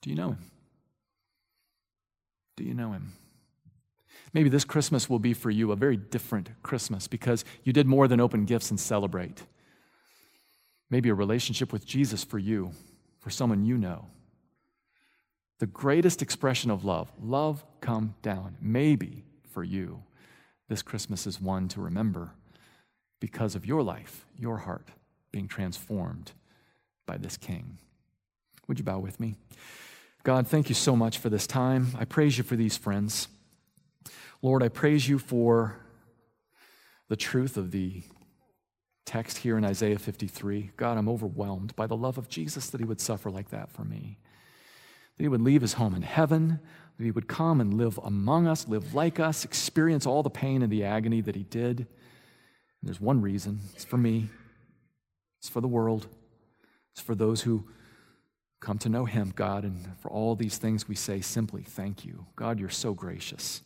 Do 0.00 0.08
you 0.08 0.16
know 0.16 0.30
him? 0.30 0.50
Do 2.56 2.64
you 2.64 2.72
know 2.72 2.92
him? 2.92 3.12
Maybe 4.32 4.48
this 4.48 4.64
Christmas 4.64 5.10
will 5.10 5.18
be 5.18 5.34
for 5.34 5.50
you 5.50 5.72
a 5.72 5.76
very 5.76 5.96
different 5.96 6.50
Christmas 6.62 7.06
because 7.06 7.44
you 7.62 7.72
did 7.72 7.86
more 7.86 8.08
than 8.08 8.20
open 8.20 8.46
gifts 8.46 8.70
and 8.70 8.80
celebrate. 8.80 9.42
Maybe 10.90 11.08
a 11.08 11.14
relationship 11.14 11.72
with 11.72 11.86
Jesus 11.86 12.24
for 12.24 12.38
you, 12.38 12.72
for 13.18 13.30
someone 13.30 13.64
you 13.64 13.76
know. 13.76 14.06
The 15.58 15.66
greatest 15.66 16.22
expression 16.22 16.70
of 16.70 16.84
love, 16.84 17.10
love 17.20 17.64
come 17.80 18.14
down, 18.22 18.56
maybe 18.60 19.24
for 19.50 19.62
you. 19.62 20.02
This 20.68 20.82
Christmas 20.82 21.26
is 21.26 21.40
one 21.40 21.68
to 21.68 21.80
remember 21.80 22.32
because 23.20 23.54
of 23.54 23.66
your 23.66 23.82
life, 23.82 24.26
your 24.36 24.58
heart 24.58 24.88
being 25.30 25.48
transformed 25.48 26.32
by 27.06 27.16
this 27.16 27.36
king. 27.36 27.78
Would 28.68 28.78
you 28.78 28.84
bow 28.84 28.98
with 28.98 29.20
me? 29.20 29.36
God, 30.22 30.46
thank 30.46 30.68
you 30.68 30.74
so 30.74 30.96
much 30.96 31.18
for 31.18 31.28
this 31.28 31.46
time. 31.46 31.88
I 31.98 32.04
praise 32.04 32.38
you 32.38 32.44
for 32.44 32.56
these 32.56 32.76
friends. 32.76 33.28
Lord, 34.40 34.62
I 34.62 34.68
praise 34.68 35.08
you 35.08 35.18
for 35.18 35.76
the 37.08 37.16
truth 37.16 37.56
of 37.56 37.70
the 37.70 38.02
text 39.04 39.38
here 39.38 39.58
in 39.58 39.64
Isaiah 39.64 39.98
53. 39.98 40.70
God, 40.76 40.96
I'm 40.96 41.08
overwhelmed 41.08 41.76
by 41.76 41.86
the 41.86 41.96
love 41.96 42.16
of 42.16 42.28
Jesus 42.28 42.70
that 42.70 42.80
he 42.80 42.86
would 42.86 43.00
suffer 43.00 43.30
like 43.30 43.50
that 43.50 43.70
for 43.70 43.84
me. 43.84 44.18
That 45.16 45.24
he 45.24 45.28
would 45.28 45.42
leave 45.42 45.60
his 45.60 45.74
home 45.74 45.94
in 45.94 46.02
heaven, 46.02 46.60
that 46.96 47.04
he 47.04 47.10
would 47.10 47.28
come 47.28 47.60
and 47.60 47.74
live 47.74 47.98
among 48.02 48.46
us, 48.46 48.66
live 48.66 48.94
like 48.94 49.20
us, 49.20 49.44
experience 49.44 50.06
all 50.06 50.22
the 50.22 50.30
pain 50.30 50.62
and 50.62 50.72
the 50.72 50.84
agony 50.84 51.20
that 51.20 51.36
he 51.36 51.44
did. 51.44 51.80
And 51.80 51.86
there's 52.82 53.00
one 53.00 53.20
reason 53.20 53.60
it's 53.74 53.84
for 53.84 53.98
me, 53.98 54.30
it's 55.38 55.48
for 55.48 55.60
the 55.60 55.68
world. 55.68 56.06
It's 56.94 57.02
for 57.02 57.16
those 57.16 57.42
who 57.42 57.68
come 58.60 58.78
to 58.78 58.88
know 58.88 59.04
Him, 59.04 59.32
God. 59.34 59.64
And 59.64 59.84
for 59.98 60.10
all 60.10 60.36
these 60.36 60.58
things, 60.58 60.88
we 60.88 60.94
say 60.94 61.20
simply, 61.20 61.62
Thank 61.62 62.04
you. 62.04 62.26
God, 62.36 62.60
you're 62.60 62.68
so 62.68 62.94
gracious. 62.94 63.62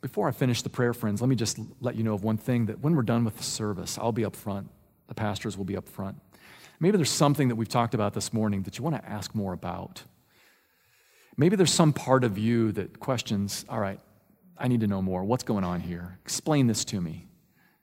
Before 0.00 0.28
I 0.28 0.30
finish 0.30 0.62
the 0.62 0.70
prayer, 0.70 0.94
friends, 0.94 1.20
let 1.20 1.28
me 1.28 1.34
just 1.34 1.58
let 1.80 1.96
you 1.96 2.04
know 2.04 2.14
of 2.14 2.22
one 2.22 2.36
thing 2.36 2.66
that 2.66 2.78
when 2.78 2.94
we're 2.94 3.02
done 3.02 3.24
with 3.24 3.36
the 3.36 3.42
service, 3.42 3.98
I'll 3.98 4.12
be 4.12 4.24
up 4.24 4.36
front. 4.36 4.70
The 5.08 5.14
pastors 5.14 5.58
will 5.58 5.64
be 5.64 5.76
up 5.76 5.88
front. 5.88 6.16
Maybe 6.78 6.96
there's 6.96 7.10
something 7.10 7.48
that 7.48 7.56
we've 7.56 7.68
talked 7.68 7.94
about 7.94 8.14
this 8.14 8.32
morning 8.32 8.62
that 8.62 8.78
you 8.78 8.84
want 8.84 8.94
to 8.94 9.10
ask 9.10 9.34
more 9.34 9.52
about. 9.52 10.04
Maybe 11.36 11.56
there's 11.56 11.72
some 11.72 11.92
part 11.92 12.22
of 12.22 12.38
you 12.38 12.70
that 12.72 13.00
questions, 13.00 13.64
all 13.68 13.80
right, 13.80 13.98
I 14.56 14.68
need 14.68 14.80
to 14.80 14.86
know 14.86 15.02
more. 15.02 15.24
What's 15.24 15.42
going 15.42 15.64
on 15.64 15.80
here? 15.80 16.18
Explain 16.22 16.68
this 16.68 16.84
to 16.86 17.00
me. 17.00 17.26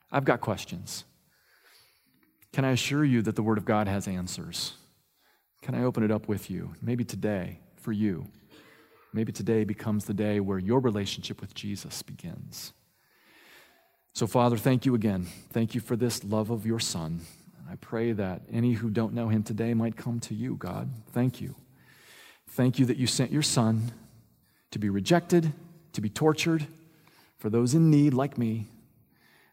I've 0.10 0.24
got 0.24 0.40
questions. 0.40 1.04
Can 2.56 2.64
I 2.64 2.72
assure 2.72 3.04
you 3.04 3.22
that 3.24 3.36
the 3.36 3.44
Word 3.44 3.58
of 3.58 3.66
God 3.66 3.90
has 3.90 4.08
answers? 4.08 4.76
Can 5.62 5.76
I 5.76 5.84
open 5.84 6.04
it 6.04 6.10
up 6.10 6.30
with 6.30 6.50
you? 6.50 6.72
Maybe 6.82 7.04
today, 7.04 7.60
for 7.76 7.92
you. 7.92 8.28
Maybe 9.12 9.34
today 9.34 9.66
becomes 9.66 10.06
the 10.06 10.14
day 10.14 10.40
where 10.40 10.58
your 10.58 10.80
relationship 10.80 11.42
with 11.42 11.54
Jesus 11.54 12.02
begins. 12.02 12.72
So, 14.14 14.26
Father, 14.26 14.56
thank 14.56 14.86
you 14.86 14.96
again. 14.96 15.28
Thank 15.52 15.76
you 15.76 15.82
for 15.82 15.98
this 15.98 16.24
love 16.24 16.50
of 16.50 16.66
your 16.66 16.80
Son. 16.80 17.20
I 17.70 17.76
pray 17.76 18.14
that 18.14 18.44
any 18.50 18.72
who 18.72 18.90
don't 18.90 19.14
know 19.14 19.28
him 19.28 19.44
today 19.44 19.74
might 19.74 19.98
come 19.98 20.22
to 20.22 20.34
you, 20.34 20.56
God. 20.56 20.90
Thank 21.12 21.42
you. 21.42 21.56
Thank 22.52 22.80
you 22.80 22.86
that 22.86 22.96
you 22.96 23.06
sent 23.06 23.34
your 23.34 23.42
Son 23.42 23.92
to 24.72 24.80
be 24.80 24.90
rejected, 24.90 25.52
to 25.92 26.00
be 26.00 26.10
tortured, 26.10 26.66
for 27.38 27.50
those 27.50 27.74
in 27.74 27.92
need 27.92 28.14
like 28.14 28.38
me. 28.38 28.68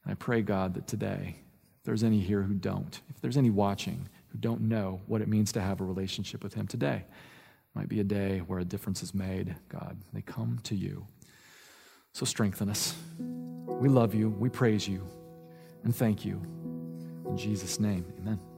And 0.04 0.12
I 0.12 0.14
pray, 0.14 0.42
God, 0.42 0.74
that 0.74 0.86
today, 0.86 1.41
if 1.82 1.86
there's 1.86 2.04
any 2.04 2.20
here 2.20 2.42
who 2.42 2.54
don't, 2.54 3.00
if 3.10 3.20
there's 3.20 3.36
any 3.36 3.50
watching 3.50 4.08
who 4.28 4.38
don't 4.38 4.60
know 4.60 5.00
what 5.08 5.20
it 5.20 5.26
means 5.26 5.50
to 5.50 5.60
have 5.60 5.80
a 5.80 5.84
relationship 5.84 6.44
with 6.44 6.54
Him 6.54 6.68
today, 6.68 7.02
might 7.74 7.88
be 7.88 7.98
a 7.98 8.04
day 8.04 8.38
where 8.38 8.60
a 8.60 8.64
difference 8.64 9.02
is 9.02 9.12
made, 9.12 9.56
God. 9.68 9.98
They 10.12 10.22
come 10.22 10.60
to 10.62 10.76
you. 10.76 11.04
So 12.12 12.24
strengthen 12.24 12.68
us. 12.68 12.94
We 13.18 13.88
love 13.88 14.14
you. 14.14 14.28
We 14.28 14.48
praise 14.48 14.86
you. 14.86 15.04
And 15.82 15.92
thank 15.92 16.24
you. 16.24 16.40
In 17.28 17.36
Jesus' 17.36 17.80
name, 17.80 18.04
amen. 18.16 18.51